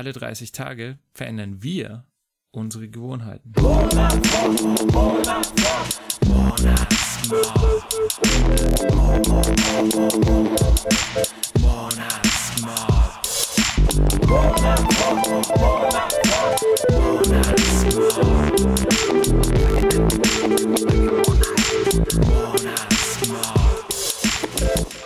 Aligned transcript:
Alle 0.00 0.14
30 0.14 0.52
Tage 0.52 0.98
verändern 1.12 1.62
wir 1.62 2.06
unsere 2.52 2.88
Gewohnheiten. 2.88 3.52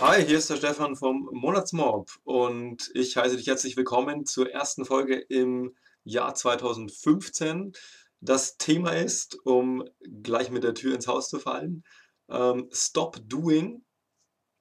Hi, 0.01 0.25
hier 0.25 0.39
ist 0.39 0.49
der 0.49 0.57
Stefan 0.57 0.97
vom 0.97 1.29
Monatsmob 1.31 2.11
und 2.25 2.91
ich 2.93 3.15
heiße 3.15 3.37
dich 3.37 3.47
herzlich 3.47 3.77
willkommen 3.77 4.25
zur 4.25 4.51
ersten 4.51 4.83
Folge 4.83 5.15
im 5.15 5.73
Jahr 6.03 6.35
2015. 6.35 7.71
Das 8.19 8.57
Thema 8.57 8.91
ist, 8.91 9.37
um 9.45 9.87
gleich 10.01 10.51
mit 10.51 10.65
der 10.65 10.73
Tür 10.73 10.95
ins 10.95 11.07
Haus 11.07 11.29
zu 11.29 11.39
fallen, 11.39 11.85
ähm, 12.29 12.69
Stop 12.73 13.19
Doing, 13.23 13.85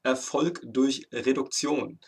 Erfolg 0.05 0.61
durch 0.65 1.09
Reduktion. 1.11 1.99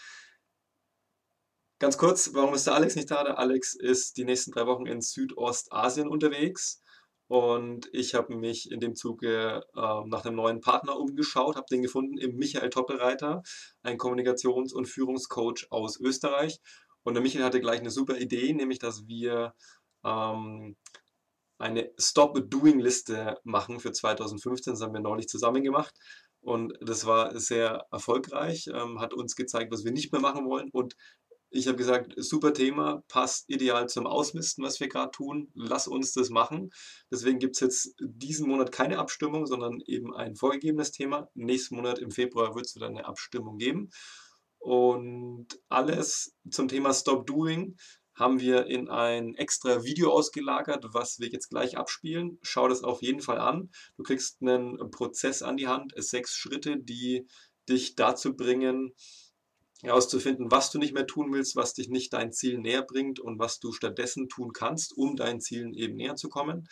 Ganz 1.81 1.99
kurz, 1.99 2.33
warum 2.33 2.55
ist 2.55 2.69
der 2.69 2.75
Alex 2.75 2.95
nicht 2.95 3.11
da? 3.11 3.25
Der 3.25 3.41
Alex 3.41 3.75
ist 3.75 4.19
die 4.19 4.25
nächsten 4.25 4.53
drei 4.53 4.67
Wochen 4.67 4.87
in 4.87 5.01
Südostasien 5.01 6.07
unterwegs 6.07 6.81
und 7.29 7.89
ich 7.93 8.15
habe 8.15 8.37
mich 8.37 8.71
in 8.71 8.81
dem 8.81 8.95
Zuge 8.95 9.65
äh, 9.75 10.01
nach 10.07 10.25
einem 10.25 10.37
neuen 10.37 10.61
Partner 10.61 10.99
umgeschaut, 10.99 11.57
habe 11.57 11.67
den 11.71 11.83
gefunden 11.83 12.19
im 12.19 12.37
Michael 12.37 12.71
Toppelreiter, 12.71 13.43
ein 13.83 13.99
Kommunikations- 13.99 14.73
und 14.73 14.87
Führungscoach 14.87 15.67
aus 15.71 15.99
Österreich. 15.99 16.61
Und 17.03 17.15
der 17.15 17.23
Michael 17.23 17.45
hatte 17.45 17.61
gleich 17.61 17.81
eine 17.81 17.91
super 17.91 18.17
Idee, 18.19 18.53
nämlich 18.53 18.79
dass 18.79 19.07
wir 19.07 19.55
ähm, 20.05 20.77
eine 21.59 21.91
Stop-Doing-Liste 21.99 23.39
machen 23.45 23.81
für 23.81 23.93
2015. 23.93 24.75
Das 24.75 24.83
haben 24.83 24.95
wir 24.95 25.01
neulich 25.01 25.29
zusammen 25.29 25.63
gemacht. 25.63 25.95
Und 26.41 26.75
das 26.81 27.07
war 27.07 27.37
sehr 27.41 27.87
erfolgreich, 27.91 28.69
ähm, 28.73 29.01
hat 29.01 29.15
uns 29.15 29.35
gezeigt, 29.35 29.73
was 29.73 29.85
wir 29.85 29.91
nicht 29.91 30.13
mehr 30.13 30.21
machen 30.21 30.47
wollen. 30.47 30.71
Und 30.71 30.95
ich 31.51 31.69
habe 31.69 31.77
gesagt, 31.77 32.13
super 32.17 32.53
Thema, 32.53 33.03
passt 33.09 33.49
ideal 33.49 33.89
zum 33.89 34.07
Ausmisten, 34.07 34.65
was 34.65 34.81
wir 34.81 34.89
gerade 34.89 35.11
tun. 35.11 35.51
Lass 35.55 35.87
uns 35.87 36.13
das 36.13 36.29
machen. 36.29 36.71
Deswegen 37.11 37.39
gibt 37.39 37.57
es 37.57 37.61
jetzt 37.61 37.95
diesen 38.01 38.49
Monat 38.49 38.73
keine 38.73 38.99
Abstimmung, 38.99 39.47
sondern 39.47 39.81
eben 39.87 40.15
ein 40.15 40.35
vorgegebenes 40.35 40.93
Thema. 40.93 41.29
Nächsten 41.35 41.77
Monat 41.77 41.99
im 41.99 42.11
Februar 42.11 42.55
wird 42.55 42.67
es 42.67 42.75
wieder 42.75 42.89
eine 42.89 43.07
Abstimmung 43.07 43.59
geben. 43.59 43.91
Und 44.59 45.47
alles 45.69 46.35
zum 46.51 46.69
Thema 46.69 46.93
Stop 46.93 47.27
Doing 47.27 47.77
haben 48.17 48.41
wir 48.41 48.67
in 48.67 48.89
ein 48.89 49.35
extra 49.35 49.85
Video 49.85 50.11
ausgelagert, 50.11 50.87
was 50.93 51.19
wir 51.21 51.29
jetzt 51.29 51.51
gleich 51.51 51.77
abspielen. 51.77 52.39
Schau 52.43 52.67
das 52.67 52.83
auf 52.83 53.03
jeden 53.03 53.21
Fall 53.21 53.39
an. 53.39 53.71
Du 53.97 54.03
kriegst 54.03 54.41
einen 54.41 54.91
Prozess 54.91 55.43
an 55.43 55.57
die 55.57 55.69
Hand, 55.69 55.93
sechs 55.97 56.35
Schritte, 56.35 56.79
die 56.79 57.29
dich 57.69 57.95
dazu 57.95 58.35
bringen, 58.35 58.93
herauszufinden, 59.87 60.51
was 60.51 60.71
du 60.71 60.79
nicht 60.79 60.95
mehr 60.95 61.07
tun 61.07 61.33
willst, 61.33 61.57
was 61.57 61.75
dich 61.75 61.89
nicht 61.89 62.13
dein 62.13 62.33
Ziel 62.33 62.59
näher 62.59 62.83
bringt 62.83 63.21
und 63.21 63.39
was 63.39 63.61
du 63.61 63.73
stattdessen 63.73 64.29
tun 64.29 64.53
kannst, 64.53 64.97
um 64.97 65.17
deinen 65.17 65.41
Zielen 65.41 65.75
eben 65.75 65.97
näher 65.97 66.17
zu 66.17 66.29
kommen. 66.29 66.69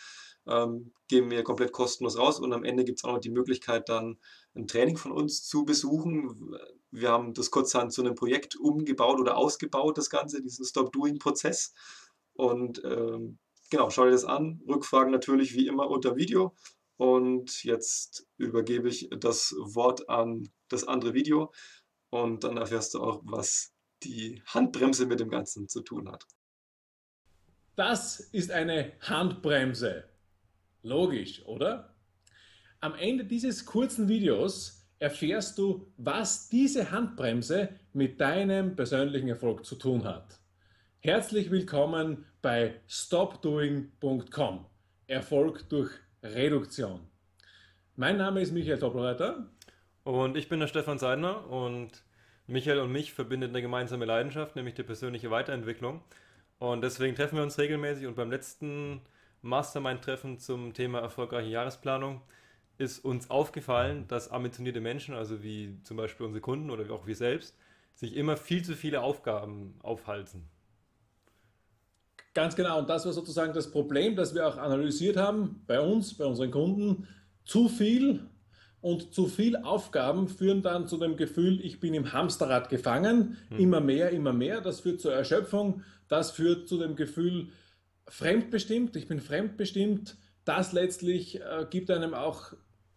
Ähm, 0.47 0.93
geben 1.09 1.31
wir 1.31 1.42
komplett 1.42 1.73
kostenlos 1.73 2.19
raus 2.19 2.39
und 2.39 2.53
am 2.53 2.65
Ende 2.65 2.85
gibt 2.85 2.98
es 2.98 3.05
auch 3.05 3.12
noch 3.12 3.20
die 3.20 3.31
Möglichkeit, 3.31 3.89
dann 3.89 4.19
ein 4.55 4.67
Training 4.67 4.97
von 4.97 5.12
uns 5.12 5.42
zu 5.45 5.65
besuchen. 5.65 6.55
Wir 6.91 7.11
haben 7.11 7.33
das 7.33 7.51
kurzhand 7.51 7.92
zu 7.92 8.03
einem 8.03 8.15
Projekt 8.15 8.57
umgebaut 8.57 9.19
oder 9.19 9.37
ausgebaut, 9.37 9.97
das 9.97 10.11
Ganze, 10.11 10.42
diesen 10.42 10.67
Stop-Doing-Prozess. 10.67 11.73
Und 12.35 12.83
ähm, 12.85 13.39
genau, 13.70 13.91
schau 13.91 14.05
dir 14.05 14.11
das 14.11 14.25
an. 14.25 14.61
Rückfragen 14.69 15.12
natürlich 15.12 15.55
wie 15.55 15.67
immer 15.67 15.89
unter 15.89 16.17
Video. 16.17 16.55
Und 16.97 17.64
jetzt 17.64 18.27
übergebe 18.36 18.89
ich 18.89 19.08
das 19.19 19.55
Wort 19.58 20.08
an 20.08 20.48
das 20.69 20.85
andere 20.85 21.14
Video 21.14 21.51
und 22.14 22.45
dann 22.45 22.57
erfährst 22.57 22.95
du 22.95 23.02
auch, 23.02 23.23
was 23.25 23.75
die 24.05 24.41
Handbremse 24.47 25.07
mit 25.07 25.19
dem 25.19 25.30
Ganzen 25.30 25.69
zu 25.69 25.80
tun 25.80 26.08
hat. 26.08 26.25
Das 27.75 28.20
ist 28.20 28.52
eine 28.52 28.92
Handbremse. 29.01 30.05
Logisch, 30.83 31.45
oder? 31.45 31.97
Am 32.79 32.95
Ende 32.95 33.25
dieses 33.25 33.67
kurzen 33.67 34.07
Videos 34.07 34.86
erfährst 35.01 35.58
du, 35.58 35.92
was 35.97 36.48
diese 36.48 36.92
Handbremse 36.92 37.70
mit 37.92 38.20
deinem 38.20 38.77
persönlichen 38.77 39.29
Erfolg 39.29 39.64
zu 39.64 39.75
tun 39.75 40.05
hat. 40.05 40.39
Herzlich 41.01 41.51
willkommen 41.51 42.27
bei 42.41 42.81
stopdoing.com. 42.86 44.67
Erfolg 45.08 45.69
durch 45.69 45.91
Reduktion. 46.23 47.01
Mein 47.96 48.19
Name 48.19 48.41
ist 48.41 48.52
Michael 48.52 48.79
Doppelreiter. 48.79 49.51
Und 50.05 50.37
ich 50.37 50.48
bin 50.48 50.61
der 50.61 50.67
Stefan 50.67 50.98
Seidner 50.98 51.51
und 51.51 52.05
Michael 52.47 52.81
und 52.81 52.92
mich 52.92 53.13
verbindet 53.13 53.51
eine 53.51 53.63
gemeinsame 53.63 54.05
Leidenschaft, 54.05 54.55
nämlich 54.55 54.75
die 54.75 54.83
persönliche 54.83 55.31
Weiterentwicklung. 55.31 56.03
Und 56.59 56.83
deswegen 56.83 57.17
treffen 57.17 57.37
wir 57.37 57.42
uns 57.42 57.59
regelmäßig 57.59 58.07
und 58.07 58.14
beim 58.14 58.31
letzten 58.31 59.01
Mastermind-Treffen 59.43 60.39
zum 60.39 60.75
Thema 60.75 61.01
erfolgreiche 61.01 61.48
Jahresplanung 61.48 62.20
ist 62.77 63.05
uns 63.05 63.31
aufgefallen, 63.31 64.07
dass 64.09 64.31
ambitionierte 64.31 64.81
Menschen, 64.81 65.14
also 65.14 65.43
wie 65.43 65.79
zum 65.85 65.97
Beispiel 65.97 66.27
unsere 66.27 66.41
Kunden 66.41 66.70
oder 66.70 66.93
auch 66.93 67.07
wir 67.07 67.17
selbst, 67.17 67.57
sich 67.95 68.17
immer 68.17 68.37
viel 68.37 68.64
zu 68.64 68.75
viele 68.75 69.03
Aufgaben 69.03 69.79
aufhalten. 69.83 70.48
Ganz 72.35 72.57
genau. 72.57 72.81
Und 72.81 72.91
das 72.91 73.07
war 73.07 73.13
sozusagen 73.13 73.53
das 73.53 73.70
Problem, 73.70 74.17
das 74.17 74.35
wir 74.35 74.47
auch 74.47 74.57
analysiert 74.57 75.17
haben 75.17 75.63
bei 75.67 75.81
uns, 75.81 76.14
bei 76.14 76.25
unseren 76.25 76.51
Kunden. 76.51 77.07
Zu 77.45 77.69
viel 77.69 78.29
und 78.84 79.14
zu 79.14 79.28
viel 79.28 79.56
Aufgaben 79.56 80.28
führen 80.28 80.61
dann 80.61 80.86
zu 80.86 80.98
dem 80.98 81.17
Gefühl, 81.17 81.58
ich 81.64 81.80
bin 81.80 81.95
im 81.95 82.12
Hamsterrad 82.12 82.68
gefangen, 82.68 83.39
mhm. 83.48 83.58
immer 83.58 83.80
mehr, 83.80 84.11
immer 84.11 84.34
mehr. 84.34 84.61
Das 84.61 84.80
führt 84.80 85.00
zur 85.00 85.14
Erschöpfung, 85.14 85.80
das 86.06 86.33
führt 86.33 86.68
zu 86.68 86.77
dem 86.77 86.95
Gefühl, 86.95 87.48
fremdbestimmt, 88.08 88.95
ich 88.96 89.08
bin 89.08 89.20
fremdbestimmt. 89.20 90.18
Das 90.45 90.74
letztlich 90.74 91.40
äh, 91.40 91.64
gibt 91.70 91.90
einem 91.90 92.12
auch 92.12 92.52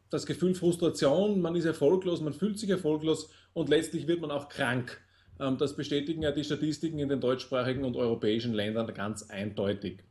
das 0.09 0.25
Gefühl 0.25 0.55
Frustration, 0.55 1.39
man 1.39 1.55
ist 1.55 1.63
erfolglos, 1.63 2.19
man 2.19 2.33
fühlt 2.33 2.59
sich 2.59 2.69
erfolglos 2.69 3.29
und 3.53 3.69
letztlich 3.69 4.07
wird 4.07 4.19
man 4.19 4.29
auch 4.29 4.49
krank. 4.49 4.99
Ähm, 5.39 5.57
das 5.57 5.77
bestätigen 5.77 6.21
ja 6.21 6.33
die 6.33 6.43
Statistiken 6.43 6.99
in 6.99 7.07
den 7.07 7.21
deutschsprachigen 7.21 7.85
und 7.85 7.95
europäischen 7.95 8.53
Ländern 8.53 8.93
ganz 8.93 9.29
eindeutig. 9.29 10.03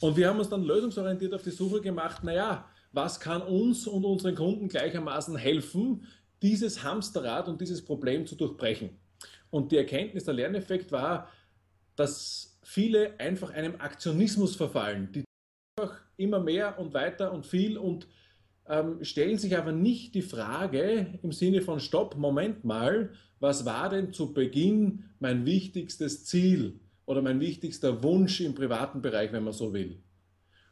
Und 0.00 0.16
wir 0.16 0.28
haben 0.28 0.38
uns 0.38 0.50
dann 0.50 0.62
lösungsorientiert 0.62 1.34
auf 1.34 1.42
die 1.42 1.50
Suche 1.50 1.80
gemacht, 1.80 2.22
naja, 2.22 2.68
was 2.96 3.20
kann 3.20 3.42
uns 3.42 3.86
und 3.86 4.04
unseren 4.04 4.34
Kunden 4.34 4.68
gleichermaßen 4.68 5.36
helfen, 5.36 6.06
dieses 6.42 6.82
Hamsterrad 6.82 7.46
und 7.46 7.60
dieses 7.60 7.84
Problem 7.84 8.26
zu 8.26 8.34
durchbrechen. 8.34 8.90
Und 9.50 9.70
die 9.70 9.76
Erkenntnis, 9.76 10.24
der 10.24 10.34
Lerneffekt 10.34 10.90
war, 10.92 11.28
dass 11.94 12.58
viele 12.62 13.20
einfach 13.20 13.50
einem 13.50 13.76
Aktionismus 13.80 14.56
verfallen. 14.56 15.12
Die 15.12 15.24
einfach 15.76 16.00
immer 16.16 16.40
mehr 16.40 16.78
und 16.78 16.94
weiter 16.94 17.32
und 17.32 17.46
viel 17.46 17.76
und 17.76 18.08
ähm, 18.66 19.04
stellen 19.04 19.38
sich 19.38 19.56
aber 19.56 19.72
nicht 19.72 20.14
die 20.14 20.22
Frage 20.22 21.18
im 21.22 21.32
Sinne 21.32 21.60
von 21.60 21.80
Stopp, 21.80 22.16
Moment 22.16 22.64
mal, 22.64 23.12
was 23.38 23.64
war 23.66 23.90
denn 23.90 24.12
zu 24.12 24.32
Beginn 24.32 25.04
mein 25.20 25.44
wichtigstes 25.44 26.24
Ziel 26.24 26.80
oder 27.04 27.20
mein 27.20 27.40
wichtigster 27.40 28.02
Wunsch 28.02 28.40
im 28.40 28.54
privaten 28.54 29.02
Bereich, 29.02 29.32
wenn 29.32 29.44
man 29.44 29.52
so 29.52 29.72
will. 29.72 30.02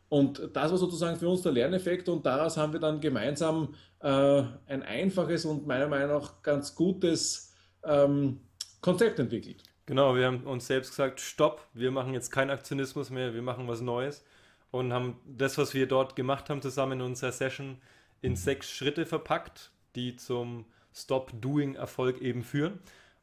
Und 0.09 0.51
das 0.53 0.71
war 0.71 0.79
sozusagen 0.79 1.19
für 1.19 1.29
uns 1.29 1.43
der 1.43 1.53
Lerneffekt 1.53 2.09
und 2.09 2.25
daraus 2.25 2.57
haben 2.57 2.73
wir 2.73 2.81
dann 2.81 3.01
gemeinsam 3.01 3.75
äh, 4.01 4.43
ein 4.67 4.83
einfaches 4.83 5.45
und 5.45 5.67
meiner 5.67 5.89
Meinung 5.89 6.21
nach 6.21 6.43
ganz 6.43 6.75
gutes 6.75 7.53
ähm, 7.83 8.41
Konzept 8.81 9.19
entwickelt. 9.19 9.63
Genau, 9.87 10.15
wir 10.15 10.27
haben 10.27 10.45
uns 10.45 10.67
selbst 10.67 10.91
gesagt, 10.91 11.21
stopp, 11.21 11.67
wir 11.75 11.91
machen 11.91 12.15
jetzt 12.15 12.31
keinen 12.31 12.51
Aktionismus 12.51 13.11
mehr, 13.11 13.35
wir 13.35 13.43
machen 13.43 13.69
was 13.69 13.81
Neues 13.81 14.25
und 14.71 14.93
haben 14.93 15.21
das, 15.27 15.59
was 15.59 15.75
wir 15.75 15.87
dort 15.87 16.17
gemacht 16.17 16.49
haben, 16.51 16.63
zusammen 16.63 17.01
in 17.01 17.03
unserer 17.03 17.33
Session 17.33 17.79
in 18.23 18.37
sechs 18.37 18.71
Schritte 18.71 19.07
verpackt, 19.07 19.71
die 19.95 20.17
zum 20.17 20.65
Stop-Doing-Erfolg 20.95 22.21
eben 22.21 22.43
führen. 22.43 22.79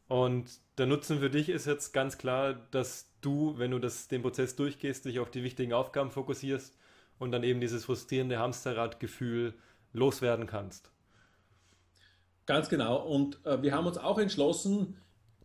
Und 0.07 0.49
der 0.77 0.85
Nutzen 0.85 1.19
für 1.19 1.29
dich 1.29 1.49
ist 1.49 1.65
jetzt 1.65 1.93
ganz 1.93 2.17
klar, 2.17 2.53
dass 2.71 3.10
du, 3.21 3.57
wenn 3.57 3.71
du 3.71 3.79
das, 3.79 4.07
den 4.07 4.21
Prozess 4.21 4.55
durchgehst, 4.55 5.05
dich 5.05 5.19
auf 5.19 5.31
die 5.31 5.43
wichtigen 5.43 5.73
Aufgaben 5.73 6.11
fokussierst 6.11 6.77
und 7.19 7.31
dann 7.31 7.43
eben 7.43 7.61
dieses 7.61 7.85
frustrierende 7.85 8.39
Hamsterradgefühl 8.39 9.53
loswerden 9.93 10.47
kannst. 10.47 10.91
Ganz 12.45 12.69
genau. 12.69 13.05
Und 13.05 13.45
äh, 13.45 13.61
wir 13.61 13.73
haben 13.73 13.85
uns 13.85 13.97
auch 13.97 14.17
entschlossen, 14.17 14.97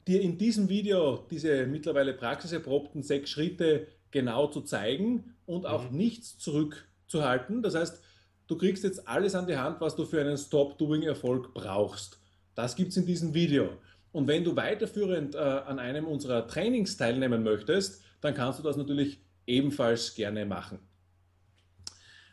dir 0.06 0.20
in 0.20 0.38
diesem 0.38 0.68
Video 0.68 1.26
diese 1.30 1.66
mittlerweile 1.66 2.14
praxiserprobten 2.14 3.02
sechs 3.02 3.30
Schritte 3.30 3.88
genau 4.10 4.46
zu 4.46 4.62
zeigen 4.62 5.34
und 5.44 5.66
auch 5.66 5.90
mhm. 5.90 5.96
nichts 5.96 6.38
zurückzuhalten. 6.38 7.62
Das 7.62 7.74
heißt, 7.74 8.02
du 8.46 8.56
kriegst 8.56 8.84
jetzt 8.84 9.06
alles 9.06 9.34
an 9.34 9.46
die 9.46 9.56
Hand, 9.56 9.80
was 9.80 9.96
du 9.96 10.04
für 10.04 10.20
einen 10.20 10.38
Stop-Doing-Erfolg 10.38 11.52
brauchst. 11.54 12.18
Das 12.54 12.76
gibt 12.76 12.90
es 12.90 12.96
in 12.96 13.06
diesem 13.06 13.34
Video. 13.34 13.70
Und 14.16 14.28
wenn 14.28 14.44
du 14.44 14.56
weiterführend 14.56 15.34
äh, 15.34 15.38
an 15.38 15.78
einem 15.78 16.06
unserer 16.06 16.48
Trainings 16.48 16.96
teilnehmen 16.96 17.42
möchtest, 17.42 18.02
dann 18.22 18.32
kannst 18.32 18.58
du 18.58 18.62
das 18.62 18.78
natürlich 18.78 19.20
ebenfalls 19.46 20.14
gerne 20.14 20.46
machen. 20.46 20.78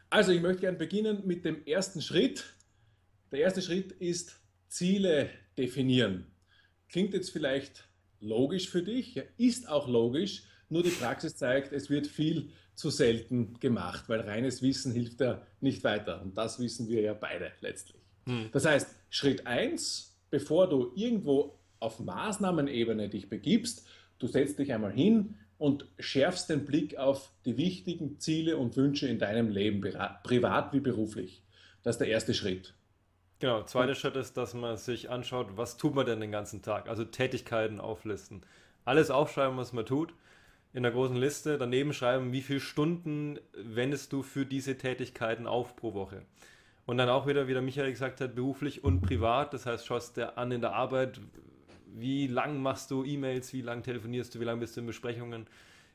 Also 0.09 0.31
ich 0.31 0.41
möchte 0.41 0.61
gerne 0.61 0.77
beginnen 0.77 1.23
mit 1.25 1.43
dem 1.43 1.65
ersten 1.65 2.01
Schritt. 2.01 2.45
Der 3.33 3.41
erste 3.41 3.61
Schritt 3.61 3.91
ist 3.91 4.39
Ziele 4.69 5.29
definieren. 5.57 6.27
Klingt 6.87 7.13
jetzt 7.13 7.31
vielleicht 7.31 7.83
logisch 8.21 8.69
für 8.69 8.81
dich, 8.81 9.15
ja, 9.15 9.23
ist 9.35 9.67
auch 9.67 9.89
logisch, 9.89 10.43
nur 10.69 10.83
die 10.83 10.89
Praxis 10.89 11.35
zeigt, 11.35 11.73
es 11.73 11.89
wird 11.89 12.07
viel 12.07 12.51
zu 12.75 12.91
selten 12.91 13.59
gemacht, 13.59 14.05
weil 14.07 14.21
reines 14.21 14.61
Wissen 14.61 14.93
hilft 14.93 15.19
ja 15.19 15.45
nicht 15.59 15.83
weiter. 15.83 16.21
Und 16.21 16.37
das 16.37 16.59
wissen 16.59 16.87
wir 16.87 17.01
ja 17.01 17.13
beide 17.13 17.51
letztlich. 17.59 18.01
Hm. 18.25 18.47
Das 18.53 18.63
heißt, 18.63 18.87
Schritt 19.09 19.45
1, 19.45 20.17
bevor 20.29 20.69
du 20.69 20.93
irgendwo 20.95 21.59
auf 21.83 21.99
Maßnahmenebene 21.99 23.09
dich 23.09 23.29
begibst, 23.29 23.85
du 24.19 24.27
setzt 24.27 24.57
dich 24.57 24.73
einmal 24.73 24.93
hin 24.93 25.35
und 25.57 25.87
schärfst 25.99 26.49
den 26.49 26.65
Blick 26.65 26.97
auf 26.97 27.31
die 27.45 27.57
wichtigen 27.57 28.19
Ziele 28.19 28.57
und 28.57 28.75
Wünsche 28.75 29.07
in 29.07 29.19
deinem 29.19 29.49
Leben, 29.49 29.81
privat 30.23 30.73
wie 30.73 30.79
beruflich. 30.79 31.43
Das 31.83 31.95
ist 31.95 31.99
der 31.99 32.07
erste 32.07 32.33
Schritt. 32.33 32.73
Genau, 33.39 33.63
zweiter 33.63 33.93
Schritt 33.93 34.15
ist, 34.15 34.37
dass 34.37 34.53
man 34.53 34.77
sich 34.77 35.09
anschaut, 35.09 35.57
was 35.57 35.75
tut 35.77 35.95
man 35.95 36.05
denn 36.05 36.21
den 36.21 36.31
ganzen 36.31 36.61
Tag? 36.61 36.87
Also 36.87 37.03
Tätigkeiten 37.03 37.81
auflisten. 37.81 38.41
Alles 38.85 39.11
aufschreiben, 39.11 39.57
was 39.57 39.73
man 39.73 39.85
tut, 39.85 40.13
in 40.71 40.83
der 40.83 40.93
großen 40.93 41.17
Liste. 41.17 41.57
Daneben 41.57 41.93
schreiben, 41.93 42.31
wie 42.31 42.41
viele 42.41 42.61
Stunden 42.61 43.39
wendest 43.53 44.13
du 44.13 44.23
für 44.23 44.45
diese 44.45 44.77
Tätigkeiten 44.77 45.45
auf 45.45 45.75
pro 45.75 45.93
Woche. 45.93 46.23
Und 46.85 46.97
dann 46.97 47.09
auch 47.09 47.27
wieder, 47.27 47.47
wie 47.47 47.53
der 47.53 47.61
Michael 47.61 47.91
gesagt 47.91 48.21
hat, 48.21 48.35
beruflich 48.35 48.83
und 48.83 49.01
privat. 49.01 49.53
Das 49.53 49.65
heißt, 49.65 49.85
schaust 49.85 50.17
dir 50.17 50.37
an 50.37 50.51
in 50.51 50.61
der 50.61 50.73
Arbeit, 50.73 51.19
wie 51.95 52.27
lang 52.27 52.61
machst 52.61 52.91
du 52.91 53.03
E-Mails, 53.03 53.53
wie 53.53 53.61
lang 53.61 53.83
telefonierst 53.83 54.33
du, 54.33 54.39
wie 54.39 54.45
lange 54.45 54.59
bist 54.59 54.75
du 54.75 54.81
in 54.81 54.87
Besprechungen, 54.87 55.47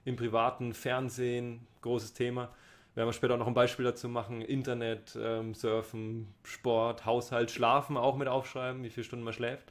im 0.05 0.17
privaten 0.17 0.73
Fernsehen, 0.73 1.67
großes 1.83 2.15
Thema. 2.15 2.51
Werden 2.95 3.09
wir 3.09 3.13
später 3.13 3.35
auch 3.35 3.39
noch 3.39 3.47
ein 3.47 3.55
Beispiel 3.55 3.85
dazu 3.85 4.09
machen. 4.09 4.43
Internet, 4.43 5.17
ähm, 5.21 5.55
Surfen, 5.55 6.35
Sport, 6.43 7.05
Haushalt, 7.05 7.51
Schlafen 7.51 7.97
auch 7.97 8.17
mit 8.17 8.29
aufschreiben, 8.29 8.83
wie 8.83 8.91
viele 8.91 9.05
Stunden 9.05 9.25
man 9.25 9.35
schläft. 9.35 9.71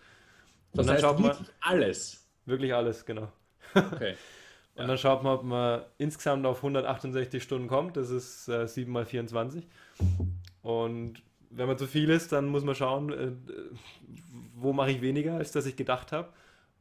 Und 0.71 0.79
das 0.79 0.85
dann 0.85 0.95
heißt 0.95 1.03
schaut 1.03 1.19
man, 1.19 1.35
alles? 1.61 2.25
Wirklich 2.45 2.73
alles, 2.73 3.05
genau. 3.05 3.31
Okay. 3.73 4.15
Und 4.75 4.83
ja. 4.83 4.87
dann 4.87 4.97
schaut 4.99 5.23
man, 5.23 5.33
ob 5.33 5.43
man 5.43 5.81
insgesamt 5.97 6.45
auf 6.45 6.57
168 6.57 7.41
Stunden 7.41 7.67
kommt. 7.67 7.97
Das 7.97 8.11
ist 8.11 8.47
äh, 8.47 8.67
7 8.67 8.91
mal 8.91 9.05
24. 9.05 9.67
Und 10.61 11.23
wenn 11.49 11.67
man 11.67 11.79
zu 11.79 11.87
viel 11.87 12.11
ist, 12.11 12.31
dann 12.31 12.45
muss 12.45 12.63
man 12.63 12.75
schauen, 12.75 13.11
äh, 13.11 13.31
wo 14.59 14.73
mache 14.73 14.91
ich 14.91 15.01
weniger, 15.01 15.35
als 15.35 15.51
dass 15.51 15.65
ich 15.65 15.75
gedacht 15.75 16.11
habe. 16.11 16.29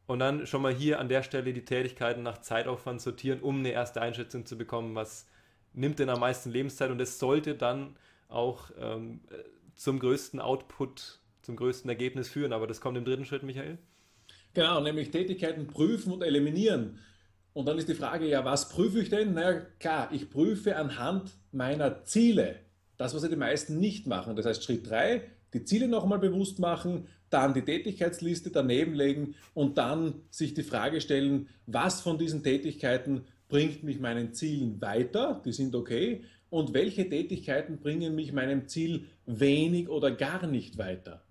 Und 0.06 0.20
dann 0.20 0.46
schon 0.46 0.62
mal 0.62 0.73
hier 0.73 1.00
an 1.00 1.08
der 1.08 1.23
Stelle 1.23 1.52
die 1.52 1.64
Tätigkeiten 1.64 2.23
nach 2.23 2.40
Zeitaufwand 2.40 3.00
sortieren, 3.00 3.40
um 3.40 3.58
eine 3.58 3.70
erste 3.70 4.00
Einschätzung 4.00 4.46
zu 4.46 4.56
bekommen, 4.56 4.94
was 4.94 5.26
nimmt 5.73 5.99
denn 5.99 6.08
am 6.08 6.20
meisten 6.20 6.50
Lebenszeit. 6.50 6.90
Und 6.90 7.00
es 7.00 7.19
sollte 7.19 7.55
dann 7.55 7.96
auch 8.28 8.70
ähm, 8.81 9.20
zum 9.75 9.99
größten 9.99 10.40
Output, 10.40 11.19
zum 11.43 11.56
größten 11.56 11.88
Ergebnis 11.90 12.28
führen. 12.28 12.52
Aber 12.52 12.67
das 12.67 12.81
kommt 12.81 12.96
im 12.96 13.05
dritten 13.05 13.25
Schritt, 13.25 13.43
Michael. 13.43 13.78
Genau, 14.55 14.81
nämlich 14.81 15.11
Tätigkeiten 15.11 15.67
prüfen 15.67 16.12
und 16.12 16.23
eliminieren. 16.23 16.99
Und 17.52 17.67
dann 17.67 17.78
ist 17.78 17.88
die 17.88 17.94
Frage, 17.94 18.26
ja, 18.26 18.44
was 18.44 18.69
prüfe 18.69 19.00
ich 19.00 19.11
denn? 19.11 19.34
Na 19.34 19.40
naja, 19.40 19.67
klar, 19.81 20.08
ich 20.12 20.31
prüfe 20.31 20.76
anhand 20.76 21.31
meiner 21.52 22.05
Ziele. 22.05 22.61
Das, 22.96 23.14
was 23.14 23.23
ja 23.23 23.28
die 23.28 23.37
meisten 23.37 23.78
nicht 23.78 24.06
machen. 24.06 24.37
Das 24.37 24.46
heißt, 24.46 24.64
Schritt 24.64 24.88
3, 24.88 25.23
die 25.56 25.64
Ziele 25.64 25.88
nochmal 25.88 26.19
bewusst 26.19 26.58
machen, 26.58 27.06
dann 27.31 27.55
die 27.55 27.62
Tätigkeitsliste 27.62 28.50
daneben 28.50 28.94
legen 28.94 29.35
und 29.55 29.79
dann 29.79 30.14
sich 30.31 30.53
die 30.53 30.62
Frage 30.62 31.00
stellen, 31.00 31.49
was 31.67 32.03
von 32.03 32.19
diesen 32.19 32.43
Tätigkeiten 32.43 33.23
bringt 33.49 33.82
mich 33.82 33.99
meinen 33.99 34.35
Zielen 34.35 34.81
weiter, 34.82 35.41
die 35.44 35.53
sind 35.53 35.75
okay, 35.75 36.25
und 36.50 36.75
welche 36.75 37.08
Tätigkeiten 37.08 37.79
bringen 37.79 38.14
mich 38.14 38.32
meinem 38.32 38.69
Ziel 38.69 39.06
wenig 39.25 39.88
oder 39.88 40.11
gar 40.11 40.47
nicht 40.47 40.76
weiter. 40.76 41.23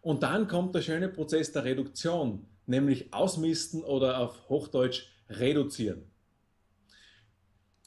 Und 0.00 0.22
dann 0.22 0.46
kommt 0.46 0.74
der 0.76 0.82
schöne 0.82 1.08
Prozess 1.08 1.50
der 1.50 1.64
Reduktion, 1.64 2.46
nämlich 2.66 3.12
ausmisten 3.12 3.82
oder 3.82 4.20
auf 4.20 4.48
Hochdeutsch 4.48 5.08
reduzieren. 5.28 6.11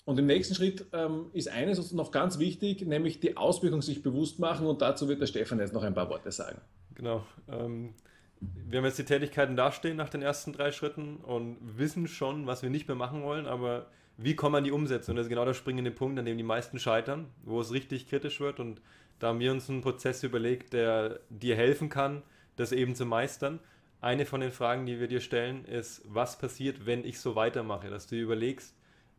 Und 0.05 0.19
im 0.19 0.27
nächsten 0.27 0.53
Schritt 0.53 0.85
ähm, 0.93 1.25
ist 1.33 1.49
eines 1.49 1.91
noch 1.91 2.11
ganz 2.11 2.37
wichtig, 2.37 2.85
nämlich 2.85 3.19
die 3.19 3.37
Auswirkung 3.37 3.81
sich 3.81 4.03
bewusst 4.03 4.39
machen 4.39 4.67
und 4.67 4.81
dazu 4.81 5.09
wird 5.09 5.19
der 5.19 5.27
Stefan 5.27 5.59
jetzt 5.59 5.73
noch 5.73 5.83
ein 5.83 5.95
paar 5.95 6.09
Worte 6.09 6.31
sagen. 6.31 6.61
Genau. 6.93 7.25
Ähm, 7.49 7.95
wir 8.39 8.77
haben 8.77 8.85
jetzt 8.85 8.99
die 8.99 9.05
Tätigkeiten 9.05 9.55
dastehen 9.55 9.97
nach 9.97 10.09
den 10.09 10.21
ersten 10.21 10.53
drei 10.53 10.71
Schritten 10.71 11.17
und 11.17 11.57
wissen 11.61 12.07
schon, 12.07 12.45
was 12.45 12.61
wir 12.61 12.69
nicht 12.69 12.87
mehr 12.87 12.95
machen 12.95 13.23
wollen, 13.23 13.47
aber 13.47 13.87
wie 14.17 14.35
kommen 14.35 14.53
wir 14.53 14.61
die 14.61 14.71
Umsetzung? 14.71 15.15
Das 15.15 15.25
ist 15.25 15.29
genau 15.29 15.43
der 15.43 15.55
springende 15.55 15.91
Punkt, 15.91 16.19
an 16.19 16.25
dem 16.25 16.37
die 16.37 16.43
meisten 16.43 16.77
scheitern, 16.77 17.27
wo 17.43 17.59
es 17.59 17.71
richtig 17.71 18.07
kritisch 18.07 18.39
wird 18.39 18.59
und 18.59 18.81
da 19.17 19.27
haben 19.27 19.39
wir 19.39 19.51
uns 19.51 19.69
einen 19.69 19.81
Prozess 19.81 20.23
überlegt, 20.23 20.73
der 20.73 21.19
dir 21.29 21.55
helfen 21.55 21.89
kann, 21.89 22.21
das 22.57 22.71
eben 22.71 22.95
zu 22.95 23.05
meistern. 23.05 23.59
Eine 24.01 24.25
von 24.25 24.41
den 24.41 24.51
Fragen, 24.51 24.85
die 24.85 24.99
wir 24.99 25.07
dir 25.07 25.21
stellen, 25.21 25.65
ist, 25.65 26.01
was 26.05 26.37
passiert, 26.37 26.85
wenn 26.85 27.03
ich 27.05 27.19
so 27.19 27.35
weitermache? 27.35 27.89
Dass 27.89 28.07
du 28.07 28.15
dir 28.15 28.23
überlegst, 28.23 28.75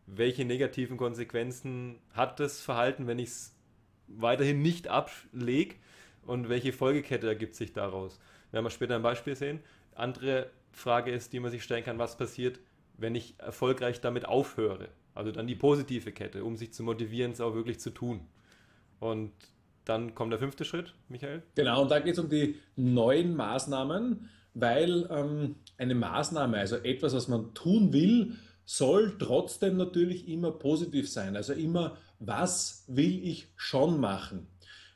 welche 0.06 0.44
negativen 0.44 0.96
Konsequenzen 0.96 1.98
hat 2.12 2.40
das 2.40 2.60
Verhalten, 2.60 3.06
wenn 3.06 3.18
ich 3.18 3.28
es 3.28 3.56
weiterhin 4.08 4.62
nicht 4.62 4.88
ablege 4.88 5.76
und 6.22 6.48
welche 6.48 6.72
Folgekette 6.72 7.26
ergibt 7.26 7.54
sich 7.54 7.72
daraus. 7.72 8.20
Werden 8.52 8.64
wir 8.64 8.70
später 8.70 8.94
ein 8.94 9.02
Beispiel 9.02 9.34
sehen. 9.34 9.60
Andere 9.94 10.50
Frage 10.72 11.10
ist, 11.10 11.32
die 11.32 11.40
man 11.40 11.50
sich 11.50 11.64
stellen 11.64 11.84
kann, 11.84 11.98
was 11.98 12.16
passiert, 12.16 12.60
wenn 12.96 13.14
ich 13.14 13.34
erfolgreich 13.38 14.00
damit 14.00 14.26
aufhöre. 14.26 14.88
Also 15.14 15.32
dann 15.32 15.46
die 15.46 15.54
positive 15.54 16.12
Kette, 16.12 16.44
um 16.44 16.56
sich 16.56 16.72
zu 16.72 16.82
motivieren, 16.82 17.32
es 17.32 17.40
auch 17.40 17.54
wirklich 17.54 17.80
zu 17.80 17.90
tun. 17.90 18.20
Und 19.00 19.32
dann 19.84 20.14
kommt 20.14 20.32
der 20.32 20.38
fünfte 20.38 20.64
Schritt, 20.64 20.94
Michael. 21.08 21.42
Genau, 21.54 21.82
und 21.82 21.90
da 21.90 22.00
geht 22.00 22.14
es 22.14 22.18
um 22.18 22.28
die 22.28 22.56
neuen 22.76 23.34
Maßnahmen, 23.34 24.28
weil 24.54 25.08
ähm, 25.10 25.56
eine 25.78 25.94
Maßnahme, 25.94 26.58
also 26.58 26.76
etwas, 26.76 27.14
was 27.14 27.28
man 27.28 27.54
tun 27.54 27.92
will, 27.92 28.34
soll 28.66 29.16
trotzdem 29.18 29.78
natürlich 29.78 30.28
immer 30.28 30.50
positiv 30.50 31.08
sein. 31.08 31.36
Also 31.36 31.54
immer, 31.54 31.96
was 32.18 32.84
will 32.88 33.26
ich 33.26 33.46
schon 33.56 33.98
machen? 33.98 34.48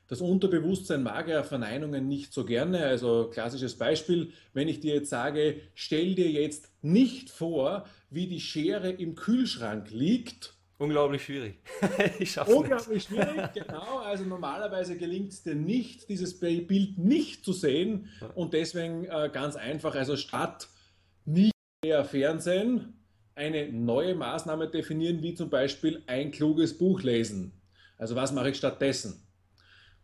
Das 0.09 0.21
Unterbewusstsein 0.21 1.05
mag 1.05 1.29
ja 1.29 1.45
Verneinungen 1.45 2.09
nicht 2.09 2.33
so 2.33 2.45
gerne. 2.45 2.85
Also 2.85 3.31
klassisches 3.33 3.79
Beispiel, 3.79 4.33
wenn 4.53 4.67
ich 4.67 4.81
dir 4.81 4.95
jetzt 4.95 5.09
sage, 5.09 5.61
stell 5.75 6.17
dir 6.17 6.29
jetzt 6.29 6.69
nicht 6.83 7.31
vor, 7.31 7.87
wie 8.11 8.27
die 8.27 8.41
Schere 8.41 8.91
im 8.91 9.15
Kühlschrank 9.15 9.93
liegt. 9.93 10.55
Unglaublich 10.79 11.23
schwierig. 11.23 11.61
ich 12.19 12.33
schaff's 12.33 12.53
Unglaublich 12.53 13.09
nicht. 13.09 13.23
schwierig, 13.23 13.53
genau. 13.55 13.99
Also 13.99 14.25
normalerweise 14.25 14.97
gelingt 14.97 15.31
es 15.31 15.45
dir 15.45 15.55
nicht, 15.55 16.09
dieses 16.09 16.41
Bild 16.41 16.99
nicht 16.99 17.45
zu 17.45 17.53
sehen. 17.53 18.09
Und 18.35 18.53
deswegen 18.53 19.05
äh, 19.05 19.31
ganz 19.33 19.55
einfach, 19.55 19.95
also 19.95 20.17
statt 20.17 20.67
nie 21.25 21.53
mehr 21.85 22.05
Fernsehen, 22.05 23.00
eine 23.35 23.71
neue 23.73 24.15
Maßnahme 24.15 24.69
definieren, 24.69 25.23
wie 25.23 25.35
zum 25.35 25.51
Beispiel 25.51 26.03
ein 26.07 26.31
kluges 26.31 26.77
Buch 26.77 27.03
lesen. 27.03 27.53
Also 27.99 28.17
was 28.17 28.33
mache 28.33 28.51
ich 28.51 28.57
stattdessen? 28.57 29.23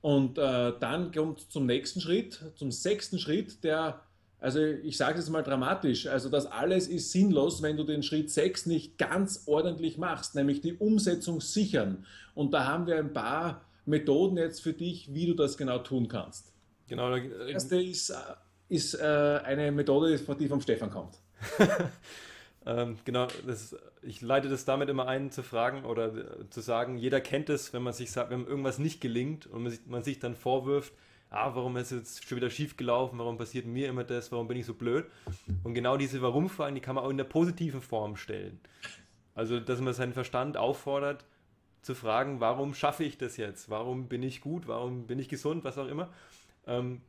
Und 0.00 0.38
äh, 0.38 0.73
dann 0.78 1.11
kommt 1.12 1.40
zum 1.50 1.66
nächsten 1.66 2.00
Schritt, 2.00 2.40
zum 2.54 2.71
sechsten 2.71 3.18
Schritt, 3.18 3.64
der, 3.64 4.02
also 4.38 4.61
ich 4.61 4.97
sage 4.97 5.18
es 5.18 5.28
mal 5.30 5.42
dramatisch, 5.42 6.06
also 6.06 6.28
das 6.28 6.47
alles 6.47 6.87
ist 6.87 7.11
sinnlos, 7.11 7.62
wenn 7.62 7.76
du 7.76 7.85
den 7.85 8.02
Schritt 8.02 8.30
6 8.30 8.66
nicht 8.66 8.99
ganz 8.99 9.45
ordentlich 9.47 9.99
machst, 9.99 10.35
nämlich 10.35 10.61
die 10.61 10.75
Umsetzung 10.75 11.40
sichern. 11.40 12.06
Und 12.35 12.52
da 12.52 12.66
haben 12.66 12.87
wir 12.87 12.99
ein 12.99 13.12
paar 13.12 13.64
Methoden 13.85 14.37
jetzt 14.37 14.61
für 14.61 14.73
dich, 14.73 15.12
wie 15.14 15.26
du 15.26 15.35
das 15.35 15.56
genau 15.56 15.78
tun 15.78 16.09
kannst. 16.09 16.52
Genau. 16.88 17.16
Die 17.16 17.30
erste 17.50 17.80
ist, 17.83 18.11
äh, 18.11 18.14
ist 18.68 18.95
äh, 18.95 19.40
eine 19.45 19.73
Methode, 19.73 20.18
die 20.38 20.49
vom 20.49 20.61
Stefan 20.61 20.90
kommt. 20.90 21.18
Ähm, 22.66 22.99
genau, 23.04 23.28
das, 23.46 23.76
ich 24.02 24.20
leite 24.20 24.49
das 24.49 24.64
damit 24.64 24.88
immer 24.88 25.06
ein, 25.06 25.30
zu 25.30 25.44
fragen 25.44 25.85
oder 25.85 26.14
äh, 26.14 26.50
zu 26.50 26.61
sagen, 26.61 26.99
jeder 26.99 27.20
kennt 27.20 27.49
es, 27.49 27.73
wenn 27.73 27.82
man 27.82 27.92
sich 27.92 28.11
sagt, 28.11 28.30
wenn 28.30 28.44
irgendwas 28.44 28.78
nicht 28.78 29.00
gelingt 29.00 29.46
und 29.46 29.62
man 29.62 29.70
sich, 29.70 29.80
man 29.87 30.02
sich 30.02 30.18
dann 30.18 30.35
vorwirft, 30.35 30.92
ah, 31.30 31.54
warum 31.54 31.76
ist 31.76 31.92
jetzt 31.92 32.28
schon 32.28 32.37
wieder 32.37 32.50
schief 32.50 32.76
gelaufen, 32.76 33.18
warum 33.18 33.38
passiert 33.38 33.66
mir 33.66 33.88
immer 33.88 34.02
das, 34.02 34.32
warum 34.32 34.49
bin 34.49 34.56
ich 34.56 34.66
so 34.66 34.75
blöd? 34.75 35.06
Und 35.62 35.75
genau 35.75 35.96
diese 35.96 36.23
Warum-Fragen, 36.23 36.75
die 36.75 36.80
kann 36.80 36.96
man 36.96 37.04
auch 37.04 37.11
in 37.11 37.16
der 37.16 37.25
positiven 37.25 37.80
Form 37.80 38.16
stellen. 38.16 38.58
Also, 39.35 39.61
dass 39.61 39.80
man 39.80 39.94
seinen 39.94 40.12
Verstand 40.12 40.56
auffordert, 40.56 41.25
zu 41.82 41.94
fragen, 41.94 42.40
warum 42.40 42.75
schaffe 42.75 43.04
ich 43.04 43.16
das 43.16 43.37
jetzt? 43.37 43.70
Warum 43.70 44.08
bin 44.08 44.25
ich 44.25 44.40
gut? 44.40 44.66
Warum 44.66 45.06
bin 45.06 45.20
ich 45.20 45.28
gesund? 45.28 45.62
Was 45.62 45.78
auch 45.78 45.87
immer. 45.87 46.08
Ähm, 46.66 47.00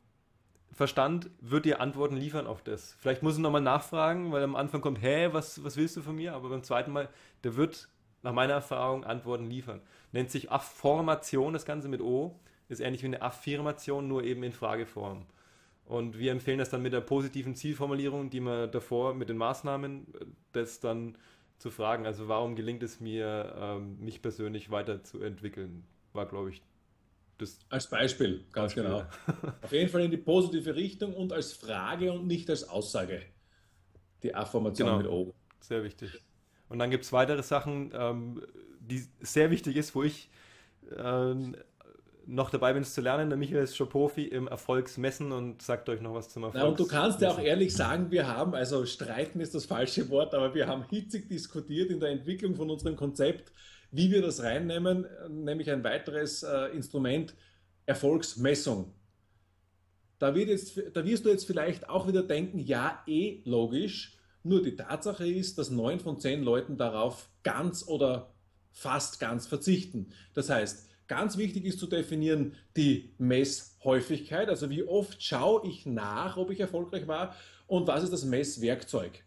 Verstand 0.72 1.30
wird 1.40 1.64
dir 1.64 1.80
Antworten 1.80 2.16
liefern 2.16 2.46
auf 2.46 2.62
das. 2.62 2.94
Vielleicht 3.00 3.22
muss 3.22 3.34
ich 3.34 3.40
nochmal 3.40 3.60
nachfragen, 3.60 4.32
weil 4.32 4.42
am 4.42 4.56
Anfang 4.56 4.80
kommt, 4.80 5.02
hä, 5.02 5.28
was, 5.32 5.64
was 5.64 5.76
willst 5.76 5.96
du 5.96 6.02
von 6.02 6.14
mir? 6.14 6.34
Aber 6.34 6.50
beim 6.50 6.62
zweiten 6.62 6.92
Mal, 6.92 7.08
der 7.42 7.56
wird 7.56 7.88
nach 8.22 8.32
meiner 8.32 8.54
Erfahrung 8.54 9.04
Antworten 9.04 9.46
liefern. 9.46 9.80
Nennt 10.12 10.30
sich 10.30 10.50
Affirmation, 10.50 11.52
das 11.52 11.64
Ganze 11.64 11.88
mit 11.88 12.00
O, 12.00 12.38
ist 12.68 12.80
ähnlich 12.80 13.02
wie 13.02 13.06
eine 13.06 13.22
Affirmation, 13.22 14.08
nur 14.08 14.24
eben 14.24 14.42
in 14.42 14.52
Frageform. 14.52 15.26
Und 15.84 16.18
wir 16.18 16.32
empfehlen 16.32 16.58
das 16.58 16.68
dann 16.68 16.82
mit 16.82 16.92
der 16.92 17.00
positiven 17.00 17.54
Zielformulierung, 17.54 18.28
die 18.28 18.40
man 18.40 18.70
davor 18.70 19.14
mit 19.14 19.30
den 19.30 19.38
Maßnahmen, 19.38 20.06
das 20.52 20.80
dann 20.80 21.16
zu 21.58 21.70
fragen, 21.70 22.06
also 22.06 22.28
warum 22.28 22.54
gelingt 22.54 22.82
es 22.82 23.00
mir, 23.00 23.54
ähm, 23.58 23.98
mich 23.98 24.22
persönlich 24.22 24.70
weiterzuentwickeln, 24.70 25.84
war, 26.12 26.26
glaube 26.26 26.50
ich, 26.50 26.62
das. 27.38 27.58
Als 27.68 27.88
Beispiel, 27.88 28.44
ganz 28.52 28.74
Beispiel. 28.74 28.84
genau. 28.84 29.04
Auf 29.62 29.72
jeden 29.72 29.88
Fall 29.88 30.02
in 30.02 30.10
die 30.10 30.16
positive 30.16 30.74
Richtung 30.74 31.14
und 31.14 31.32
als 31.32 31.52
Frage 31.52 32.12
und 32.12 32.26
nicht 32.26 32.50
als 32.50 32.68
Aussage. 32.68 33.22
Die 34.22 34.34
Affirmation 34.34 34.88
genau. 34.88 34.98
mit 34.98 35.06
O. 35.06 35.34
Sehr 35.60 35.82
wichtig. 35.84 36.10
Und 36.68 36.78
dann 36.78 36.90
gibt 36.90 37.04
es 37.04 37.12
weitere 37.12 37.42
Sachen, 37.42 37.92
ähm, 37.94 38.42
die 38.80 39.06
sehr 39.20 39.50
wichtig 39.50 39.76
ist, 39.76 39.94
wo 39.94 40.02
ich 40.02 40.28
äh, 40.96 41.34
noch 42.28 42.50
dabei 42.50 42.74
bin, 42.74 42.82
es 42.82 42.92
zu 42.92 43.00
lernen. 43.00 43.30
Der 43.30 43.38
Michael 43.38 43.64
ist 43.64 43.76
schon 43.76 43.88
Profi 43.88 44.24
im 44.24 44.48
Erfolgsmessen 44.48 45.32
und 45.32 45.62
sagt 45.62 45.88
euch 45.88 46.00
noch 46.00 46.14
was 46.14 46.28
zum 46.28 46.44
Erfolg. 46.44 46.62
und 46.62 46.78
du 46.78 46.86
kannst 46.86 47.20
ja 47.22 47.30
auch 47.30 47.38
ehrlich 47.38 47.74
sagen, 47.74 48.10
wir 48.10 48.26
haben, 48.26 48.54
also 48.54 48.84
streiten 48.84 49.40
ist 49.40 49.54
das 49.54 49.64
falsche 49.64 50.08
Wort, 50.10 50.34
aber 50.34 50.54
wir 50.54 50.66
haben 50.66 50.84
hitzig 50.90 51.28
diskutiert 51.28 51.90
in 51.90 52.00
der 52.00 52.10
Entwicklung 52.10 52.54
von 52.54 52.68
unserem 52.68 52.96
Konzept, 52.96 53.50
wie 53.90 54.10
wir 54.10 54.22
das 54.22 54.42
reinnehmen, 54.42 55.06
nämlich 55.28 55.70
ein 55.70 55.84
weiteres 55.84 56.42
äh, 56.42 56.66
Instrument, 56.74 57.34
Erfolgsmessung. 57.86 58.92
Da, 60.18 60.34
wird 60.34 60.48
jetzt, 60.48 60.80
da 60.92 61.04
wirst 61.04 61.24
du 61.24 61.30
jetzt 61.30 61.46
vielleicht 61.46 61.88
auch 61.88 62.06
wieder 62.06 62.22
denken, 62.22 62.58
ja, 62.58 63.02
eh 63.06 63.40
logisch, 63.44 64.16
nur 64.42 64.62
die 64.62 64.76
Tatsache 64.76 65.26
ist, 65.26 65.58
dass 65.58 65.70
neun 65.70 66.00
von 66.00 66.18
zehn 66.18 66.42
Leuten 66.42 66.76
darauf 66.76 67.30
ganz 67.42 67.86
oder 67.86 68.34
fast 68.72 69.20
ganz 69.20 69.46
verzichten. 69.46 70.12
Das 70.34 70.50
heißt, 70.50 70.88
ganz 71.08 71.36
wichtig 71.36 71.64
ist 71.64 71.78
zu 71.78 71.86
definieren 71.86 72.54
die 72.76 73.14
Messhäufigkeit, 73.18 74.48
also 74.48 74.70
wie 74.70 74.84
oft 74.84 75.22
schaue 75.22 75.66
ich 75.66 75.86
nach, 75.86 76.36
ob 76.36 76.50
ich 76.50 76.60
erfolgreich 76.60 77.06
war 77.06 77.34
und 77.66 77.86
was 77.86 78.04
ist 78.04 78.12
das 78.12 78.24
Messwerkzeug. 78.24 79.24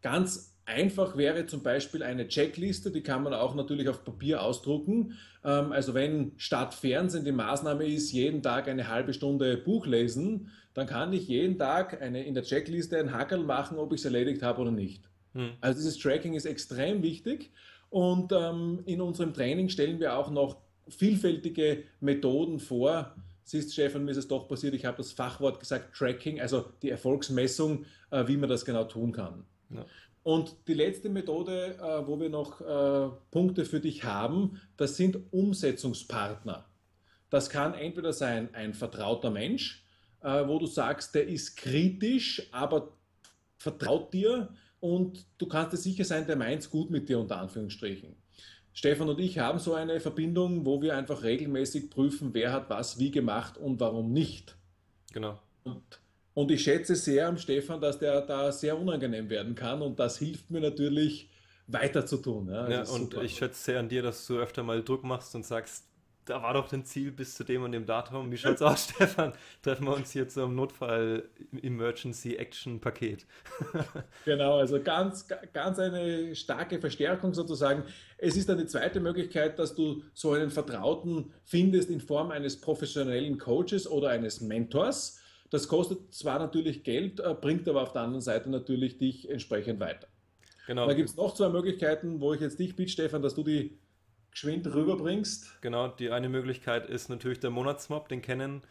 Ganz 0.00 0.51
einfach 0.64 1.16
wäre 1.16 1.46
zum 1.46 1.62
Beispiel 1.62 2.02
eine 2.02 2.28
Checkliste, 2.28 2.90
die 2.90 3.02
kann 3.02 3.22
man 3.22 3.34
auch 3.34 3.54
natürlich 3.54 3.88
auf 3.88 4.04
Papier 4.04 4.42
ausdrucken. 4.42 5.18
Ähm, 5.44 5.72
also 5.72 5.94
wenn 5.94 6.32
statt 6.36 6.74
Fernsehen 6.74 7.24
die 7.24 7.32
Maßnahme 7.32 7.86
ist, 7.86 8.12
jeden 8.12 8.42
Tag 8.42 8.68
eine 8.68 8.88
halbe 8.88 9.12
Stunde 9.12 9.56
Buch 9.56 9.86
lesen, 9.86 10.50
dann 10.74 10.86
kann 10.86 11.12
ich 11.12 11.28
jeden 11.28 11.58
Tag 11.58 12.00
eine, 12.00 12.24
in 12.24 12.34
der 12.34 12.44
Checkliste 12.44 12.98
ein 12.98 13.12
Hackerl 13.12 13.44
machen, 13.44 13.78
ob 13.78 13.92
ich 13.92 14.00
es 14.00 14.04
erledigt 14.04 14.42
habe 14.42 14.62
oder 14.62 14.70
nicht. 14.70 15.02
Hm. 15.34 15.50
Also 15.60 15.78
dieses 15.78 15.98
Tracking 15.98 16.34
ist 16.34 16.46
extrem 16.46 17.02
wichtig 17.02 17.52
und 17.90 18.32
ähm, 18.32 18.80
in 18.86 19.00
unserem 19.00 19.34
Training 19.34 19.68
stellen 19.68 20.00
wir 20.00 20.16
auch 20.16 20.30
noch 20.30 20.56
vielfältige 20.88 21.84
Methoden 22.00 22.58
vor. 22.58 23.14
Siehst, 23.44 23.72
Stefan, 23.72 24.04
mir 24.04 24.12
ist 24.12 24.18
es 24.18 24.28
doch 24.28 24.48
passiert, 24.48 24.74
ich 24.74 24.84
habe 24.84 24.98
das 24.98 25.12
Fachwort 25.12 25.60
gesagt, 25.60 25.96
Tracking, 25.96 26.40
also 26.40 26.64
die 26.80 26.90
Erfolgsmessung, 26.90 27.84
äh, 28.10 28.26
wie 28.26 28.36
man 28.36 28.48
das 28.48 28.64
genau 28.64 28.84
tun 28.84 29.12
kann. 29.12 29.44
Ja. 29.70 29.84
Und 30.22 30.54
die 30.68 30.74
letzte 30.74 31.08
Methode, 31.08 31.76
äh, 31.76 32.06
wo 32.06 32.18
wir 32.20 32.28
noch 32.28 32.60
äh, 32.60 33.10
Punkte 33.30 33.64
für 33.64 33.80
dich 33.80 34.04
haben, 34.04 34.60
das 34.76 34.96
sind 34.96 35.18
Umsetzungspartner. 35.32 36.64
Das 37.28 37.50
kann 37.50 37.74
entweder 37.74 38.12
sein 38.12 38.54
ein 38.54 38.74
vertrauter 38.74 39.30
Mensch, 39.30 39.84
äh, 40.20 40.46
wo 40.46 40.58
du 40.58 40.66
sagst, 40.66 41.14
der 41.14 41.26
ist 41.26 41.56
kritisch, 41.56 42.46
aber 42.52 42.92
vertraut 43.56 44.12
dir 44.12 44.54
und 44.80 45.24
du 45.38 45.46
kannst 45.46 45.72
dir 45.72 45.78
sicher 45.78 46.04
sein, 46.04 46.26
der 46.26 46.36
meint 46.36 46.62
es 46.62 46.70
gut 46.70 46.90
mit 46.90 47.08
dir 47.08 47.18
unter 47.18 47.38
Anführungsstrichen. 47.38 48.14
Stefan 48.74 49.08
und 49.08 49.18
ich 49.20 49.38
haben 49.38 49.58
so 49.58 49.74
eine 49.74 50.00
Verbindung, 50.00 50.64
wo 50.64 50.80
wir 50.80 50.96
einfach 50.96 51.22
regelmäßig 51.22 51.90
prüfen, 51.90 52.32
wer 52.32 52.52
hat 52.52 52.70
was 52.70 52.98
wie 52.98 53.10
gemacht 53.10 53.58
und 53.58 53.80
warum 53.80 54.12
nicht. 54.12 54.56
Genau. 55.12 55.38
Und, 55.64 56.01
und 56.34 56.50
ich 56.50 56.62
schätze 56.62 56.94
sehr 56.96 57.28
am 57.28 57.36
Stefan, 57.36 57.80
dass 57.80 57.98
der 57.98 58.20
da 58.22 58.52
sehr 58.52 58.78
unangenehm 58.78 59.28
werden 59.30 59.54
kann 59.54 59.82
und 59.82 59.98
das 59.98 60.18
hilft 60.18 60.50
mir 60.50 60.60
natürlich 60.60 61.30
weiter 61.66 62.06
zu 62.06 62.18
tun. 62.18 62.48
Ja, 62.48 62.68
ja 62.68 62.80
und 62.80 63.12
super. 63.12 63.22
ich 63.22 63.36
schätze 63.36 63.62
sehr 63.62 63.80
an 63.80 63.88
dir, 63.88 64.02
dass 64.02 64.26
du 64.26 64.38
öfter 64.38 64.62
mal 64.62 64.82
Druck 64.82 65.04
machst 65.04 65.34
und 65.34 65.44
sagst, 65.44 65.84
da 66.24 66.40
war 66.40 66.54
doch 66.54 66.68
dein 66.68 66.84
Ziel 66.84 67.10
bis 67.10 67.34
zu 67.34 67.44
dem 67.44 67.62
und 67.64 67.72
dem 67.72 67.84
Datum. 67.84 68.30
Wie 68.30 68.38
schaut's 68.38 68.62
aus, 68.62 68.84
Stefan? 68.84 69.32
Treffen 69.60 69.86
wir 69.86 69.94
uns 69.94 70.12
hier 70.12 70.28
zum 70.28 70.54
Notfall 70.54 71.28
Emergency 71.62 72.36
Action 72.36 72.80
Paket. 72.80 73.26
genau, 74.24 74.58
also 74.58 74.80
ganz, 74.80 75.26
ganz 75.52 75.78
eine 75.78 76.34
starke 76.36 76.80
Verstärkung 76.80 77.34
sozusagen. 77.34 77.84
Es 78.18 78.36
ist 78.36 78.48
dann 78.48 78.58
die 78.58 78.66
zweite 78.66 79.00
Möglichkeit, 79.00 79.58
dass 79.58 79.74
du 79.74 80.02
so 80.14 80.32
einen 80.32 80.50
Vertrauten 80.50 81.32
findest 81.44 81.90
in 81.90 82.00
Form 82.00 82.30
eines 82.30 82.60
professionellen 82.60 83.38
Coaches 83.38 83.90
oder 83.90 84.10
eines 84.10 84.40
Mentors. 84.40 85.21
Das 85.52 85.68
kostet 85.68 86.12
zwar 86.12 86.38
natürlich 86.38 86.82
Geld, 86.82 87.20
äh, 87.20 87.34
bringt 87.40 87.68
aber 87.68 87.82
auf 87.82 87.92
der 87.92 88.02
anderen 88.02 88.22
Seite 88.22 88.50
natürlich 88.50 88.98
dich 88.98 89.30
entsprechend 89.30 89.78
weiter. 89.78 90.08
Genau. 90.66 90.86
Da 90.86 90.94
gibt 90.94 91.10
es 91.10 91.16
noch 91.16 91.34
zwei 91.34 91.48
Möglichkeiten, 91.48 92.20
wo 92.20 92.32
ich 92.34 92.40
jetzt 92.40 92.58
dich 92.58 92.74
bitte, 92.74 92.90
Stefan, 92.90 93.22
dass 93.22 93.34
du 93.34 93.44
die 93.44 93.78
geschwind 94.30 94.66
rüberbringst. 94.66 95.60
Genau, 95.60 95.88
die 95.88 96.10
eine 96.10 96.28
Möglichkeit 96.28 96.88
ist 96.88 97.08
natürlich 97.10 97.38
der 97.38 97.50
Monatsmob, 97.50 98.08
den 98.08 98.22
kennen 98.22 98.62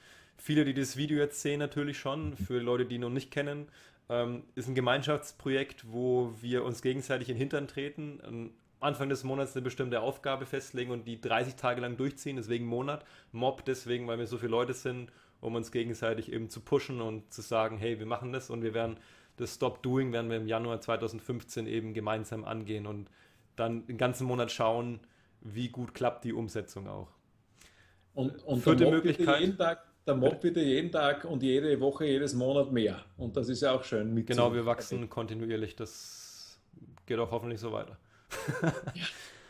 viele, 0.41 0.65
die 0.65 0.73
das 0.73 0.97
Video 0.97 1.19
jetzt 1.19 1.41
sehen, 1.41 1.59
natürlich 1.59 1.99
schon. 1.99 2.35
Für 2.35 2.59
Leute, 2.59 2.85
die 2.85 2.95
ihn 2.95 3.01
noch 3.01 3.09
nicht 3.09 3.31
kennen, 3.31 3.67
ähm, 4.09 4.43
ist 4.55 4.67
ein 4.67 4.75
Gemeinschaftsprojekt, 4.75 5.91
wo 5.91 6.33
wir 6.41 6.63
uns 6.63 6.81
gegenseitig 6.81 7.29
in 7.29 7.35
den 7.35 7.39
Hintern 7.39 7.67
treten. 7.67 8.19
Am 8.23 8.51
Anfang 8.79 9.09
des 9.09 9.23
Monats 9.23 9.55
eine 9.55 9.61
bestimmte 9.61 10.01
Aufgabe 10.01 10.45
festlegen 10.47 10.91
und 10.91 11.07
die 11.07 11.21
30 11.21 11.55
Tage 11.55 11.81
lang 11.81 11.95
durchziehen, 11.97 12.37
deswegen 12.37 12.65
Monat. 12.65 13.05
Mob 13.31 13.63
deswegen, 13.65 14.07
weil 14.07 14.17
wir 14.17 14.25
so 14.25 14.37
viele 14.37 14.51
Leute 14.51 14.73
sind, 14.73 15.11
um 15.41 15.55
uns 15.55 15.71
gegenseitig 15.71 16.31
eben 16.31 16.49
zu 16.49 16.61
pushen 16.61 17.01
und 17.01 17.33
zu 17.33 17.41
sagen, 17.41 17.77
hey, 17.77 17.99
wir 17.99 18.05
machen 18.05 18.31
das 18.31 18.49
und 18.49 18.61
wir 18.61 18.73
werden 18.73 18.97
das 19.37 19.55
Stop 19.55 19.81
Doing 19.81 20.13
werden 20.13 20.29
wir 20.29 20.37
im 20.37 20.47
Januar 20.47 20.79
2015 20.81 21.67
eben 21.67 21.93
gemeinsam 21.93 22.45
angehen 22.45 22.85
und 22.85 23.09
dann 23.55 23.85
den 23.87 23.97
ganzen 23.97 24.27
Monat 24.27 24.51
schauen, 24.51 24.99
wie 25.41 25.69
gut 25.69 25.93
klappt 25.93 26.23
die 26.23 26.33
Umsetzung 26.33 26.87
auch. 26.87 27.09
Und, 28.13 28.43
und 28.43 28.61
Vierte 28.61 28.83
der 28.83 28.93
Möglichkeit. 28.93 29.39
Jeden 29.39 29.57
Tag, 29.57 29.83
der 30.05 30.15
Mob 30.15 30.43
ja 30.43 30.61
jeden 30.61 30.91
Tag 30.91 31.25
und 31.25 31.41
jede 31.43 31.79
Woche, 31.79 32.05
jedes 32.05 32.33
Monat 32.33 32.71
mehr. 32.71 33.03
Und 33.17 33.37
das 33.37 33.49
ist 33.49 33.61
ja 33.61 33.71
auch 33.71 33.83
schön. 33.83 34.13
Mit 34.13 34.27
genau, 34.27 34.53
wir 34.53 34.65
wachsen 34.65 35.09
kontinuierlich. 35.09 35.75
Das 35.75 36.59
geht 37.05 37.17
auch 37.19 37.31
hoffentlich 37.31 37.59
so 37.59 37.71
weiter. 37.71 37.97
ja. 38.61 38.71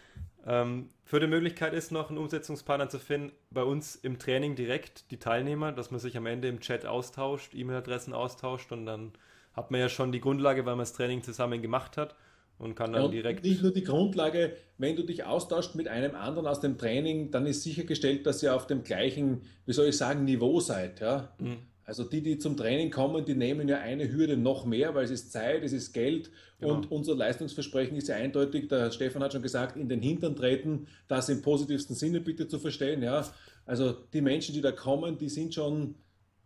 ähm, 0.46 0.90
vierte 1.04 1.28
Möglichkeit 1.28 1.74
ist 1.74 1.92
noch, 1.92 2.10
einen 2.10 2.18
Umsetzungspartner 2.18 2.90
zu 2.90 3.00
finden, 3.00 3.32
bei 3.52 3.64
uns 3.64 3.96
im 3.96 4.18
Training 4.18 4.56
direkt, 4.56 5.12
die 5.12 5.18
Teilnehmer, 5.18 5.72
dass 5.72 5.92
man 5.92 6.00
sich 6.00 6.18
am 6.18 6.26
Ende 6.26 6.48
im 6.48 6.60
Chat 6.60 6.86
austauscht, 6.86 7.54
E-Mail-Adressen 7.54 8.14
austauscht 8.14 8.72
und 8.72 8.86
dann 8.86 9.12
hat 9.54 9.72
man 9.72 9.80
ja 9.80 9.90
schon 9.90 10.12
die 10.12 10.22
Grundlage, 10.22 10.66
weil 10.66 10.74
man 10.74 10.84
das 10.84 10.94
Training 10.94 11.24
zusammen 11.24 11.62
gemacht 11.62 11.98
hat 11.98 12.16
und 12.58 12.76
kann 12.76 12.94
dann 12.94 13.06
und 13.06 13.12
direkt. 13.12 13.44
Nicht 13.44 13.62
nur 13.62 13.72
die 13.72 13.84
Grundlage, 13.84 14.56
wenn 14.78 14.96
du 14.96 15.04
dich 15.04 15.24
austauscht 15.26 15.76
mit 15.76 15.88
einem 15.88 16.16
anderen 16.16 16.48
aus 16.48 16.60
dem 16.60 16.78
Training, 16.78 17.32
dann 17.32 17.46
ist 17.46 17.64
sichergestellt, 17.64 18.26
dass 18.26 18.42
ihr 18.44 18.56
auf 18.56 18.68
dem 18.68 18.84
gleichen, 18.84 19.42
wie 19.66 19.74
soll 19.74 19.88
ich 19.88 19.98
sagen, 19.98 20.26
Niveau 20.26 20.60
seid. 20.60 21.02
Ja? 21.02 21.34
Mhm. 21.40 21.58
Also 21.86 22.04
die, 22.04 22.22
die 22.22 22.38
zum 22.38 22.56
Training 22.56 22.92
kommen, 22.92 23.26
die 23.26 23.34
nehmen 23.34 23.68
ja 23.68 23.80
eine 23.80 24.12
Hürde 24.12 24.38
noch 24.38 24.66
mehr, 24.66 24.94
weil 24.94 25.04
es 25.04 25.12
ist 25.12 25.32
Zeit, 25.32 25.64
es 25.64 25.74
ist 25.74 25.94
Geld 25.94 26.32
genau. 26.60 26.76
und 26.76 26.92
unser 26.92 27.16
Leistungsversprechen 27.16 27.98
ist 27.98 28.08
ja 28.08 28.16
eindeutig, 28.16 28.68
der 28.68 28.92
Stefan 28.92 29.24
hat 29.24 29.34
schon 29.34 29.42
gesagt, 29.42 29.76
in 29.78 29.90
den 29.90 30.02
Hintern 30.02 30.36
treten, 30.36 30.88
das 31.08 31.30
im 31.30 31.42
positivsten 31.42 31.96
Sinne 31.96 32.22
bitte 32.22 32.48
zu 32.48 32.60
verstehen. 32.60 33.02
Ja? 33.02 33.26
Also 33.66 33.92
die 33.92 34.22
Menschen, 34.22 34.54
die 34.54 34.62
da 34.62 34.72
kommen, 34.72 35.18
die 35.18 35.30
sind 35.30 35.54
schon 35.54 35.96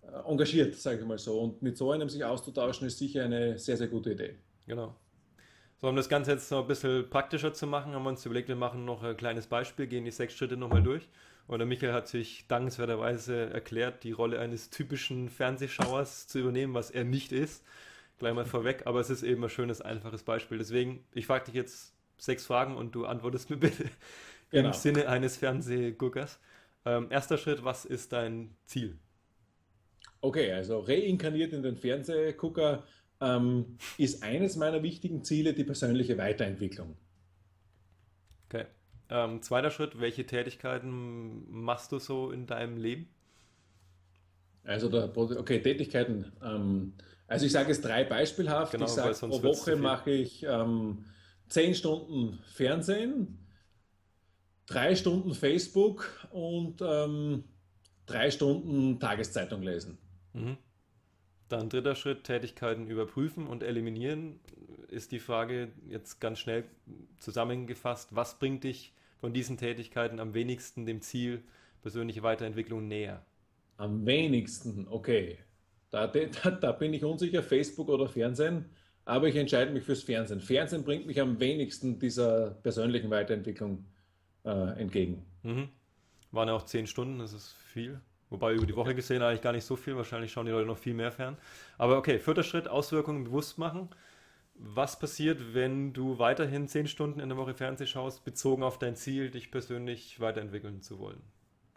äh, 0.01 0.29
engagiert, 0.29 0.75
sage 0.75 1.01
ich 1.01 1.05
mal 1.05 1.17
so. 1.17 1.39
Und 1.39 1.61
mit 1.61 1.77
so 1.77 1.91
einem 1.91 2.09
sich 2.09 2.23
auszutauschen, 2.23 2.87
ist 2.87 2.97
sicher 2.97 3.25
eine 3.25 3.57
sehr, 3.59 3.77
sehr 3.77 3.87
gute 3.87 4.11
Idee. 4.11 4.35
Genau. 4.67 4.95
So, 5.77 5.89
um 5.89 5.95
das 5.95 6.07
Ganze 6.07 6.31
jetzt 6.31 6.49
noch 6.51 6.61
ein 6.61 6.67
bisschen 6.67 7.09
praktischer 7.09 7.53
zu 7.53 7.67
machen, 7.67 7.93
haben 7.93 8.03
wir 8.03 8.09
uns 8.09 8.25
überlegt, 8.25 8.47
wir 8.47 8.55
machen 8.55 8.85
noch 8.85 9.03
ein 9.03 9.17
kleines 9.17 9.47
Beispiel, 9.47 9.87
gehen 9.87 10.05
die 10.05 10.11
sechs 10.11 10.33
Schritte 10.33 10.55
nochmal 10.55 10.81
durch. 10.81 11.09
Und 11.47 11.59
der 11.59 11.67
Michael 11.67 11.93
hat 11.93 12.07
sich 12.07 12.47
dankenswerterweise 12.47 13.51
erklärt, 13.51 14.03
die 14.03 14.11
Rolle 14.11 14.39
eines 14.39 14.71
typischen 14.71 15.29
Fernsehschauers 15.29 16.27
zu 16.27 16.39
übernehmen, 16.39 16.73
was 16.73 16.89
er 16.89 17.03
nicht 17.03 17.31
ist. 17.31 17.63
Gleich 18.17 18.33
mal 18.33 18.45
vorweg, 18.45 18.83
aber 18.85 18.99
es 18.99 19.09
ist 19.09 19.23
eben 19.23 19.43
ein 19.43 19.49
schönes, 19.49 19.81
einfaches 19.81 20.23
Beispiel. 20.23 20.57
Deswegen, 20.57 21.05
ich 21.13 21.27
frage 21.27 21.45
dich 21.45 21.55
jetzt 21.55 21.93
sechs 22.17 22.45
Fragen 22.45 22.75
und 22.75 22.95
du 22.95 23.05
antwortest 23.05 23.49
mir 23.49 23.57
bitte 23.57 23.85
genau. 24.49 24.69
im 24.69 24.73
Sinne 24.73 25.07
eines 25.07 25.37
Fernsehguckers. 25.37 26.39
Ähm, 26.85 27.07
erster 27.09 27.37
Schritt, 27.37 27.63
was 27.63 27.85
ist 27.85 28.13
dein 28.13 28.55
Ziel? 28.65 28.97
Okay, 30.21 30.51
also 30.51 30.79
reinkarniert 30.79 31.53
in 31.53 31.61
den 31.61 31.75
Fernsehgucker 31.75 32.83
ähm, 33.21 33.77
ist 33.97 34.23
eines 34.23 34.55
meiner 34.55 34.81
wichtigen 34.81 35.23
Ziele 35.23 35.53
die 35.53 35.63
persönliche 35.63 36.17
Weiterentwicklung. 36.17 36.95
Ähm, 39.09 39.41
zweiter 39.41 39.69
Schritt, 39.69 39.99
welche 39.99 40.25
Tätigkeiten 40.25 41.45
machst 41.51 41.91
du 41.91 41.99
so 41.99 42.31
in 42.31 42.47
deinem 42.47 42.77
Leben? 42.77 43.07
Also, 44.63 44.89
der, 44.89 45.15
okay, 45.15 45.61
Tätigkeiten. 45.61 46.31
Ähm, 46.43 46.93
also 47.27 47.45
ich 47.45 47.51
sage 47.51 47.71
es 47.71 47.81
drei 47.81 48.03
beispielhaft. 48.03 48.71
Genau, 48.71 48.85
ich 48.85 48.91
sage, 48.91 49.13
pro 49.13 49.43
Woche 49.43 49.75
mache 49.75 50.11
ich 50.11 50.43
ähm, 50.43 51.05
zehn 51.49 51.73
Stunden 51.73 52.39
Fernsehen, 52.45 53.39
drei 54.67 54.95
Stunden 54.95 55.33
Facebook 55.33 56.27
und 56.31 56.81
ähm, 56.81 57.43
drei 58.05 58.29
Stunden 58.31 58.99
Tageszeitung 58.99 59.61
lesen. 59.61 59.97
Mhm. 60.33 60.57
Dann 61.49 61.69
dritter 61.69 61.95
Schritt, 61.95 62.23
Tätigkeiten 62.23 62.87
überprüfen 62.87 63.47
und 63.47 63.63
eliminieren. 63.63 64.39
Ist 64.89 65.11
die 65.11 65.19
Frage 65.19 65.71
jetzt 65.87 66.19
ganz 66.19 66.39
schnell 66.39 66.63
zusammengefasst, 67.19 68.15
was 68.15 68.39
bringt 68.39 68.63
dich 68.63 68.93
von 69.19 69.33
diesen 69.33 69.57
Tätigkeiten 69.57 70.19
am 70.19 70.33
wenigsten 70.33 70.85
dem 70.85 71.01
Ziel 71.01 71.43
persönliche 71.81 72.23
Weiterentwicklung 72.23 72.87
näher? 72.87 73.23
Am 73.77 74.05
wenigsten, 74.05 74.87
okay. 74.89 75.37
Da, 75.91 76.07
da, 76.07 76.51
da 76.61 76.71
bin 76.71 76.93
ich 76.93 77.03
unsicher, 77.03 77.43
Facebook 77.43 77.89
oder 77.89 78.07
Fernsehen, 78.07 78.65
aber 79.05 79.27
ich 79.27 79.35
entscheide 79.35 79.71
mich 79.71 79.83
fürs 79.83 80.03
Fernsehen. 80.03 80.41
Fernsehen 80.41 80.83
bringt 80.83 81.05
mich 81.05 81.21
am 81.21 81.39
wenigsten 81.39 81.99
dieser 81.99 82.51
persönlichen 82.51 83.09
Weiterentwicklung 83.11 83.85
äh, 84.45 84.79
entgegen. 84.79 85.25
Mhm. 85.43 85.69
Waren 86.31 86.47
ja 86.47 86.55
auch 86.55 86.65
zehn 86.65 86.87
Stunden, 86.87 87.19
das 87.19 87.33
ist 87.33 87.53
viel. 87.53 88.01
Wobei 88.35 88.53
über 88.53 88.65
die 88.65 88.75
Woche 88.75 88.93
gesehen 88.93 89.21
eigentlich 89.21 89.41
gar 89.41 89.53
nicht 89.53 89.63
so 89.63 89.77
viel. 89.77 89.95
Wahrscheinlich 89.95 90.29
schauen 90.29 90.45
die 90.45 90.51
Leute 90.51 90.67
noch 90.67 90.77
viel 90.77 90.93
mehr 90.93 91.09
fern. 91.09 91.37
Aber 91.77 91.97
okay, 91.97 92.19
vierter 92.19 92.43
Schritt, 92.43 92.67
Auswirkungen 92.67 93.23
bewusst 93.23 93.57
machen. 93.57 93.87
Was 94.55 94.99
passiert, 94.99 95.53
wenn 95.53 95.93
du 95.93 96.19
weiterhin 96.19 96.67
zehn 96.67 96.85
Stunden 96.87 97.21
in 97.21 97.29
der 97.29 97.37
Woche 97.37 97.53
Fernsehen 97.53 97.87
schaust, 97.87 98.25
bezogen 98.25 98.61
auf 98.61 98.77
dein 98.77 98.97
Ziel, 98.97 99.31
dich 99.31 99.51
persönlich 99.51 100.19
weiterentwickeln 100.19 100.81
zu 100.81 100.99
wollen? 100.99 101.21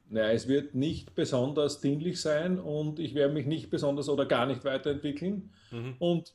Naja, 0.08 0.32
es 0.32 0.48
wird 0.48 0.74
nicht 0.74 1.14
besonders 1.14 1.80
dienlich 1.80 2.20
sein 2.20 2.58
und 2.58 2.98
ich 2.98 3.14
werde 3.14 3.34
mich 3.34 3.46
nicht 3.46 3.70
besonders 3.70 4.08
oder 4.08 4.26
gar 4.26 4.46
nicht 4.46 4.64
weiterentwickeln. 4.64 5.52
Mhm. 5.70 5.94
Und 6.00 6.34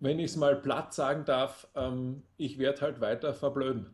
wenn 0.00 0.18
ich 0.18 0.32
es 0.32 0.36
mal 0.36 0.56
platt 0.56 0.94
sagen 0.94 1.24
darf, 1.24 1.68
ähm, 1.76 2.24
ich 2.38 2.58
werde 2.58 2.80
halt 2.80 3.00
weiter 3.00 3.34
verblöden. 3.34 3.86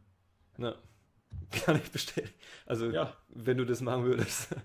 Ja, 0.56 0.74
kann 1.66 1.76
ich 1.76 1.90
bestellen. 1.90 2.30
Also, 2.64 2.88
ja. 2.88 3.12
wenn 3.28 3.58
du 3.58 3.66
das 3.66 3.82
machen 3.82 4.04
würdest 4.04 4.56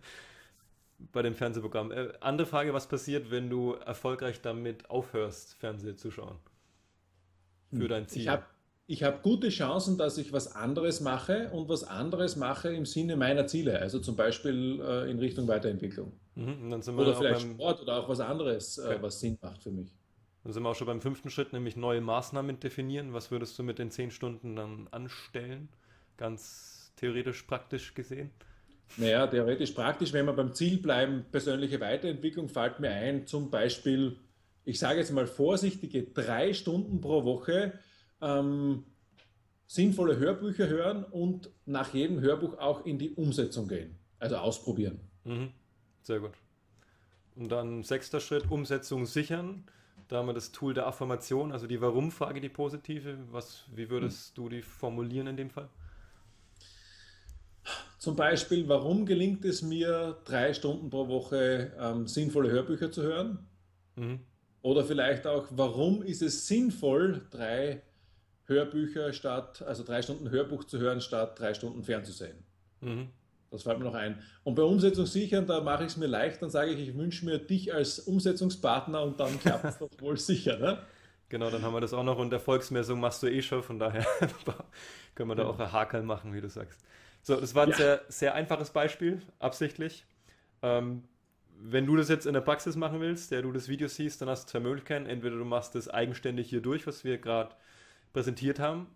bei 1.12 1.22
dem 1.22 1.36
Fernsehprogramm. 1.36 1.92
Äh, 1.92 2.14
andere 2.20 2.48
Frage, 2.48 2.74
was 2.74 2.88
passiert, 2.88 3.32
wenn 3.32 3.50
du 3.50 3.74
erfolgreich 3.74 4.42
damit 4.42 4.90
aufhörst, 4.90 5.56
Fernsehen 5.56 5.98
zu 5.98 6.12
schauen? 6.12 6.38
Für 7.74 7.88
dein 7.88 8.08
Ziel. 8.08 8.24
Ich 8.24 8.28
habe 8.28 8.44
ich 8.92 9.04
habe 9.04 9.20
gute 9.22 9.48
Chancen, 9.48 9.98
dass 9.98 10.18
ich 10.18 10.34
was 10.34 10.54
anderes 10.54 11.00
mache 11.00 11.50
und 11.52 11.70
was 11.70 11.86
anderes 11.86 12.36
mache 12.36 12.74
im 12.74 12.86
Sinne 12.86 13.16
meiner 13.16 13.48
Ziele, 13.48 13.80
also 13.80 14.00
zum 14.00 14.18
Beispiel 14.18 14.82
äh, 14.82 15.10
in 15.10 15.18
Richtung 15.18 15.48
Weiterentwicklung. 15.48 16.12
Mhm, 16.36 16.74
oder 16.74 17.16
vielleicht 17.16 17.46
beim... 17.46 17.54
Sport 17.54 17.82
oder 17.84 17.96
auch 17.96 18.10
was 18.10 18.20
anderes, 18.20 18.78
äh, 18.78 18.82
okay. 18.82 18.96
äh, 18.96 19.02
was 19.02 19.22
Sinn 19.22 19.38
macht 19.42 19.64
für 19.64 19.72
mich. 19.72 19.96
Dann 20.44 20.52
sind 20.52 20.64
wir 20.64 20.70
auch 20.70 20.76
schon 20.76 20.88
beim 20.88 21.00
fünften 21.00 21.30
Schritt, 21.30 21.54
nämlich 21.54 21.78
neue 21.78 22.02
Maßnahmen 22.02 22.60
definieren. 22.60 23.14
Was 23.14 23.32
würdest 23.32 23.58
du 23.58 23.64
mit 23.64 23.80
den 23.80 23.92
zehn 23.92 24.12
Stunden 24.12 24.58
dann 24.58 24.90
anstellen? 24.92 25.70
Ganz 26.18 26.92
theoretisch, 26.98 27.44
praktisch 27.44 27.94
gesehen? 27.94 28.32
Naja, 28.98 29.28
theoretisch 29.28 29.72
praktisch, 29.72 30.14
wenn 30.14 30.26
wir 30.26 30.34
beim 30.34 30.54
Ziel 30.54 30.78
bleiben, 30.78 31.26
persönliche 31.32 31.80
Weiterentwicklung, 31.80 32.50
fällt 32.50 32.80
mir 32.80 32.92
ein, 32.92 33.26
zum 33.26 33.50
Beispiel, 33.50 34.18
ich 34.66 34.80
sage 34.80 35.00
jetzt 35.00 35.12
mal 35.12 35.28
vorsichtige 35.28 36.04
drei 36.04 36.54
Stunden 36.54 37.02
pro 37.02 37.24
Woche 37.24 37.74
ähm, 38.22 38.84
sinnvolle 39.68 40.18
Hörbücher 40.18 40.68
hören 40.68 41.04
und 41.06 41.50
nach 41.66 41.94
jedem 41.94 42.20
Hörbuch 42.20 42.58
auch 42.58 42.86
in 42.86 43.00
die 43.00 43.12
Umsetzung 43.12 43.68
gehen. 43.68 43.96
Also 44.20 44.36
ausprobieren. 44.36 45.00
Mhm. 45.24 45.52
Sehr 46.02 46.20
gut. 46.20 46.32
Und 47.36 47.50
dann 47.50 47.84
sechster 47.84 48.20
Schritt, 48.20 48.52
Umsetzung 48.52 49.06
sichern. 49.06 49.64
Da 50.10 50.18
haben 50.18 50.28
wir 50.28 50.34
das 50.34 50.52
Tool 50.52 50.74
der 50.74 50.88
Affirmation, 50.88 51.54
also 51.54 51.68
die 51.68 51.80
Warum-Frage, 51.80 52.42
die 52.42 52.50
positive. 52.50 53.18
Was, 53.32 53.64
wie 53.74 53.90
würdest 53.90 54.38
mhm. 54.38 54.44
du 54.44 54.50
die 54.50 54.62
formulieren 54.62 55.28
in 55.28 55.38
dem 55.38 55.50
Fall? 55.50 55.70
Zum 58.02 58.16
Beispiel, 58.16 58.68
warum 58.68 59.06
gelingt 59.06 59.46
es 59.46 59.62
mir, 59.62 60.18
drei 60.26 60.56
Stunden 60.56 60.90
pro 60.90 61.08
Woche 61.08 61.72
ähm, 61.80 62.08
sinnvolle 62.08 62.50
Hörbücher 62.50 62.92
zu 62.92 63.04
hören? 63.04 63.46
Mhm. 63.96 64.22
Oder 64.64 64.84
vielleicht 64.84 65.28
auch, 65.28 65.46
warum 65.52 66.02
ist 66.02 66.24
es 66.24 66.48
sinnvoll, 66.48 67.22
drei 67.30 67.84
Hörbücher 68.46 69.14
statt, 69.14 69.62
also 69.62 69.84
drei 69.84 70.02
Stunden 70.02 70.32
Hörbuch 70.32 70.64
zu 70.64 70.80
hören, 70.80 71.00
statt 71.00 71.40
drei 71.40 71.54
Stunden 71.54 71.84
fernzusehen. 71.84 72.38
Mhm. 72.80 73.10
Das 73.52 73.62
fällt 73.62 73.78
mir 73.78 73.86
noch 73.86 73.94
ein. 73.94 74.18
Und 74.44 74.56
bei 74.56 74.64
Umsetzung 74.64 75.06
sichern, 75.06 75.46
da 75.46 75.62
mache 75.62 75.84
ich 75.84 75.92
es 75.92 75.98
mir 75.98 76.08
leicht, 76.08 76.42
dann 76.42 76.50
sage 76.50 76.72
ich, 76.72 76.90
ich 76.90 76.98
wünsche 76.98 77.24
mir 77.24 77.38
dich 77.38 77.72
als 77.72 78.00
Umsetzungspartner 78.00 79.04
und 79.04 79.20
dann 79.20 79.40
klappt 79.40 79.66
es 79.66 79.78
doch 79.78 79.92
wohl 80.00 80.18
sicher. 80.18 80.58
Ne? 80.58 80.80
Genau, 81.30 81.52
dann 81.52 81.62
haben 81.62 81.76
wir 81.76 81.82
das 81.82 81.94
auch 81.94 82.04
noch 82.04 82.18
und 82.18 82.34
Erfolgsmessung 82.34 83.00
machst 83.00 83.22
du 83.22 83.28
eh 83.28 83.44
schon, 83.44 83.62
von 83.62 83.78
daher 83.78 84.08
können 85.14 85.30
wir 85.30 85.36
da 85.36 85.46
auch 85.46 85.60
ein 85.60 85.72
Hakel 85.72 86.02
machen, 86.02 86.34
wie 86.34 86.42
du 86.42 86.50
sagst. 86.50 86.84
So, 87.22 87.40
das 87.40 87.54
war 87.56 87.64
ein 87.64 87.70
ja. 87.72 87.78
sehr, 87.78 88.02
sehr 88.08 88.34
einfaches 88.36 88.72
Beispiel, 88.72 89.22
absichtlich. 89.40 90.06
Ähm, 90.62 91.04
wenn 91.64 91.86
du 91.86 91.96
das 91.96 92.10
jetzt 92.10 92.26
in 92.26 92.34
der 92.34 92.42
Praxis 92.42 92.76
machen 92.76 93.00
willst, 93.00 93.32
der 93.32 93.44
du 93.44 93.52
das 93.52 93.68
Video 93.68 93.88
siehst, 93.88 94.22
dann 94.22 94.30
hast 94.30 94.46
du 94.46 94.52
zwei 94.52 94.60
Möglichkeiten. 94.60 95.06
Entweder 95.06 95.38
du 95.38 95.46
machst 95.46 95.76
das 95.76 95.88
eigenständig 95.88 96.50
hier 96.50 96.62
durch, 96.62 96.88
was 96.88 97.04
wir 97.04 97.20
gerade 97.20 97.56
präsentiert 98.14 98.60
haben, 98.60 98.88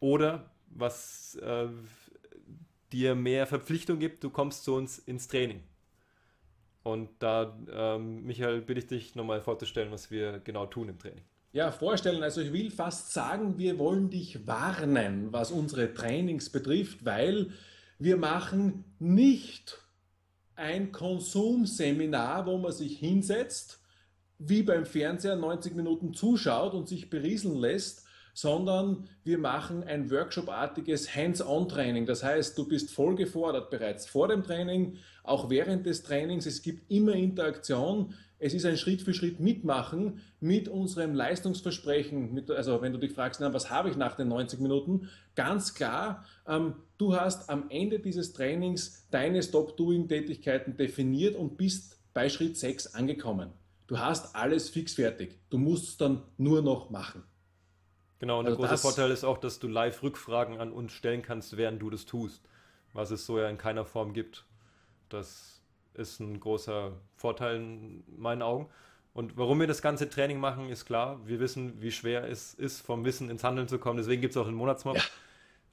oder 0.00 0.50
was 0.68 1.36
äh, 1.36 1.68
dir 2.92 3.14
mehr 3.14 3.46
Verpflichtung 3.46 3.98
gibt, 3.98 4.22
du 4.24 4.30
kommst 4.30 4.64
zu 4.64 4.74
uns 4.74 4.98
ins 4.98 5.28
Training. 5.28 5.62
Und 6.82 7.10
da, 7.18 7.58
ähm, 7.72 8.24
Michael, 8.24 8.60
bitte 8.60 8.78
ich 8.78 8.86
dich 8.86 9.14
nochmal 9.14 9.40
vorzustellen, 9.40 9.90
was 9.90 10.10
wir 10.10 10.38
genau 10.40 10.66
tun 10.66 10.88
im 10.88 10.98
Training. 10.98 11.24
Ja, 11.52 11.70
vorstellen. 11.70 12.22
Also 12.22 12.40
ich 12.40 12.52
will 12.52 12.70
fast 12.70 13.12
sagen, 13.12 13.58
wir 13.58 13.78
wollen 13.78 14.10
dich 14.10 14.46
warnen, 14.46 15.32
was 15.32 15.50
unsere 15.50 15.94
Trainings 15.94 16.50
betrifft, 16.50 17.04
weil 17.04 17.50
wir 17.98 18.16
machen 18.16 18.84
nicht 18.98 19.78
ein 20.54 20.92
Konsumseminar, 20.92 22.46
wo 22.46 22.58
man 22.58 22.72
sich 22.72 22.98
hinsetzt, 22.98 23.80
wie 24.38 24.62
beim 24.62 24.84
Fernseher 24.84 25.36
90 25.36 25.74
Minuten 25.74 26.12
zuschaut 26.12 26.74
und 26.74 26.88
sich 26.88 27.08
berieseln 27.08 27.56
lässt, 27.56 28.04
sondern 28.34 29.08
wir 29.24 29.38
machen 29.38 29.82
ein 29.82 30.10
Workshop-artiges 30.10 31.14
Hands-on-Training. 31.14 32.04
Das 32.04 32.22
heißt, 32.22 32.58
du 32.58 32.68
bist 32.68 32.90
voll 32.90 33.14
gefordert 33.14 33.70
bereits 33.70 34.06
vor 34.06 34.28
dem 34.28 34.42
Training, 34.42 34.98
auch 35.24 35.48
während 35.48 35.86
des 35.86 36.02
Trainings. 36.02 36.44
Es 36.44 36.60
gibt 36.60 36.90
immer 36.90 37.14
Interaktion. 37.14 38.12
Es 38.38 38.52
ist 38.52 38.66
ein 38.66 38.76
Schritt 38.76 39.02
für 39.02 39.14
Schritt 39.14 39.40
mitmachen 39.40 40.20
mit 40.40 40.68
unserem 40.68 41.14
Leistungsversprechen. 41.14 42.34
Mit, 42.34 42.50
also 42.50 42.82
wenn 42.82 42.92
du 42.92 42.98
dich 42.98 43.12
fragst, 43.12 43.40
na, 43.40 43.52
was 43.54 43.70
habe 43.70 43.88
ich 43.88 43.96
nach 43.96 44.14
den 44.14 44.28
90 44.28 44.60
Minuten? 44.60 45.08
Ganz 45.34 45.74
klar, 45.74 46.24
ähm, 46.46 46.74
du 46.98 47.16
hast 47.16 47.48
am 47.48 47.70
Ende 47.70 47.98
dieses 47.98 48.32
Trainings 48.32 49.06
deine 49.10 49.42
Stop-Doing-Tätigkeiten 49.42 50.76
definiert 50.76 51.34
und 51.34 51.56
bist 51.56 51.98
bei 52.12 52.28
Schritt 52.28 52.58
6 52.58 52.94
angekommen. 52.94 53.52
Du 53.86 53.98
hast 53.98 54.34
alles 54.34 54.68
fix 54.68 54.94
fertig. 54.94 55.38
Du 55.48 55.58
musst 55.58 55.88
es 55.88 55.96
dann 55.96 56.22
nur 56.36 56.60
noch 56.60 56.90
machen. 56.90 57.22
Genau, 58.18 58.40
und 58.40 58.46
also 58.46 58.58
der 58.58 58.68
große 58.68 58.82
Vorteil 58.82 59.10
ist 59.10 59.24
auch, 59.24 59.38
dass 59.38 59.58
du 59.58 59.68
live 59.68 60.02
Rückfragen 60.02 60.58
an 60.58 60.72
uns 60.72 60.92
stellen 60.92 61.22
kannst, 61.22 61.56
während 61.56 61.80
du 61.80 61.90
das 61.90 62.06
tust, 62.06 62.42
was 62.92 63.10
es 63.10 63.26
so 63.26 63.38
ja 63.38 63.48
in 63.48 63.58
keiner 63.58 63.84
Form 63.84 64.12
gibt. 64.12 64.46
Das 65.08 65.55
ist 65.98 66.20
ein 66.20 66.40
großer 66.40 66.92
Vorteil 67.16 67.56
in 67.56 68.04
meinen 68.16 68.42
Augen. 68.42 68.68
Und 69.12 69.36
warum 69.36 69.60
wir 69.60 69.66
das 69.66 69.80
ganze 69.80 70.10
Training 70.10 70.38
machen, 70.38 70.68
ist 70.68 70.84
klar. 70.84 71.20
Wir 71.24 71.40
wissen, 71.40 71.80
wie 71.80 71.90
schwer 71.90 72.28
es 72.28 72.52
ist, 72.52 72.82
vom 72.82 73.04
Wissen 73.04 73.30
ins 73.30 73.44
Handeln 73.44 73.66
zu 73.66 73.78
kommen. 73.78 73.96
Deswegen 73.96 74.20
gibt 74.20 74.32
es 74.32 74.36
auch 74.36 74.44
den 74.44 74.54
Monatsmob. 74.54 74.96
Ja. 74.96 75.02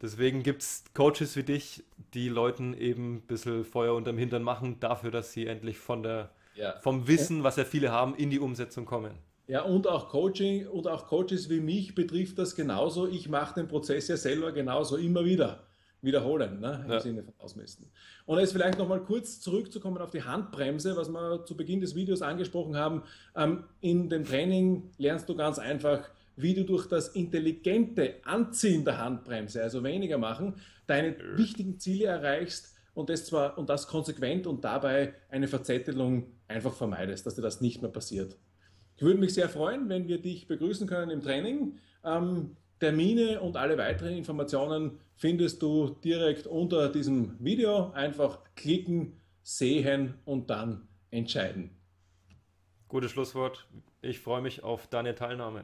Deswegen 0.02 0.44
gibt 0.44 0.62
es 0.62 0.84
Coaches 0.94 1.36
wie 1.36 1.44
dich, 1.44 1.84
die 2.14 2.30
Leuten 2.30 2.74
eben 2.74 3.16
ein 3.16 3.22
bisschen 3.22 3.64
Feuer 3.64 3.96
unterm 3.96 4.18
Hintern 4.18 4.44
machen, 4.44 4.80
dafür, 4.80 5.12
dass 5.12 5.34
sie 5.34 5.48
endlich 5.48 5.78
von 5.78 6.04
der, 6.04 6.32
ja. 6.56 6.80
vom 6.82 7.08
Wissen, 7.08 7.44
was 7.44 7.58
ja 7.58 7.66
viele 7.66 7.92
haben, 7.92 8.16
in 8.16 8.30
die 8.30 8.40
Umsetzung 8.40 8.86
kommen. 8.86 9.12
Ja, 9.48 9.64
und 9.64 9.88
auch 9.88 10.10
Coaching 10.10 10.68
und 10.68 10.88
auch 10.88 11.08
Coaches 11.08 11.50
wie 11.50 11.60
mich 11.60 11.96
betrifft 11.96 12.38
das 12.38 12.56
genauso. 12.56 13.08
Ich 13.08 13.28
mache 13.28 13.56
den 13.56 13.68
Prozess 13.68 14.08
ja 14.08 14.18
selber 14.18 14.52
genauso 14.52 14.98
immer 14.98 15.26
wieder 15.26 15.64
wiederholen, 16.04 16.60
ne, 16.60 16.82
im 16.86 16.92
ja. 16.92 17.00
Sinne 17.00 17.24
von 17.24 17.34
Ausmessen. 17.40 17.90
Und 18.26 18.40
jetzt 18.40 18.52
vielleicht 18.52 18.78
nochmal 18.78 19.02
kurz 19.02 19.40
zurückzukommen 19.40 19.98
auf 19.98 20.12
die 20.12 20.24
Handbremse, 20.24 20.96
was 20.96 21.10
wir 21.10 21.46
zu 21.46 21.56
Beginn 21.56 21.82
des 21.82 21.96
Videos 21.96 22.22
angesprochen 22.22 22.76
haben. 22.76 23.04
Ähm, 23.36 23.64
in 23.82 24.10
dem 24.10 24.26
Training 24.26 24.92
lernst 24.98 25.30
du 25.30 25.36
ganz 25.36 25.60
einfach, 25.60 26.10
wie 26.36 26.54
du 26.54 26.66
durch 26.66 26.88
das 26.88 27.10
intelligente 27.10 28.16
Anziehen 28.24 28.84
der 28.84 28.98
Handbremse, 28.98 29.62
also 29.62 29.84
weniger 29.84 30.18
machen, 30.18 30.56
deine 30.88 31.16
wichtigen 31.38 31.80
Ziele 31.80 32.08
erreichst 32.08 32.74
und 32.94 33.10
das 33.10 33.26
zwar 33.26 33.58
und 33.58 33.70
das 33.70 33.88
konsequent 33.88 34.46
und 34.46 34.64
dabei 34.64 35.14
eine 35.30 35.48
Verzettelung 35.48 36.28
einfach 36.48 36.74
vermeidest, 36.74 37.26
dass 37.26 37.36
dir 37.36 37.42
das 37.42 37.62
nicht 37.62 37.82
mehr 37.82 37.92
passiert. 37.92 38.38
Ich 38.96 39.04
würde 39.04 39.20
mich 39.20 39.34
sehr 39.34 39.50
freuen, 39.50 39.90
wenn 39.90 40.08
wir 40.08 40.22
dich 40.22 40.48
begrüßen 40.48 40.88
können 40.88 41.12
im 41.12 41.22
Training. 41.22 41.80
Ähm, 42.04 42.56
Termine 42.84 43.40
und 43.40 43.56
alle 43.56 43.78
weiteren 43.78 44.12
Informationen 44.18 45.00
findest 45.16 45.62
du 45.62 45.96
direkt 46.04 46.48
unter 46.48 46.90
diesem 46.90 47.38
Video. 47.40 47.92
Einfach 47.94 48.40
klicken, 48.56 49.22
sehen 49.42 50.16
und 50.26 50.50
dann 50.50 50.90
entscheiden. 51.10 51.70
Gutes 52.90 53.12
Schlusswort. 53.12 53.70
Ich 54.02 54.20
freue 54.20 54.42
mich 54.42 54.64
auf 54.64 54.88
deine 54.88 55.16
Teilnahme. 55.16 55.64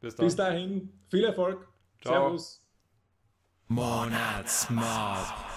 Bis, 0.00 0.16
dann. 0.16 0.26
Bis 0.26 0.34
dahin, 0.34 0.92
viel 1.08 1.22
Erfolg. 1.22 1.68
Ciao. 2.02 2.14
Servus. 2.14 2.66
Monatsmob. 3.68 5.49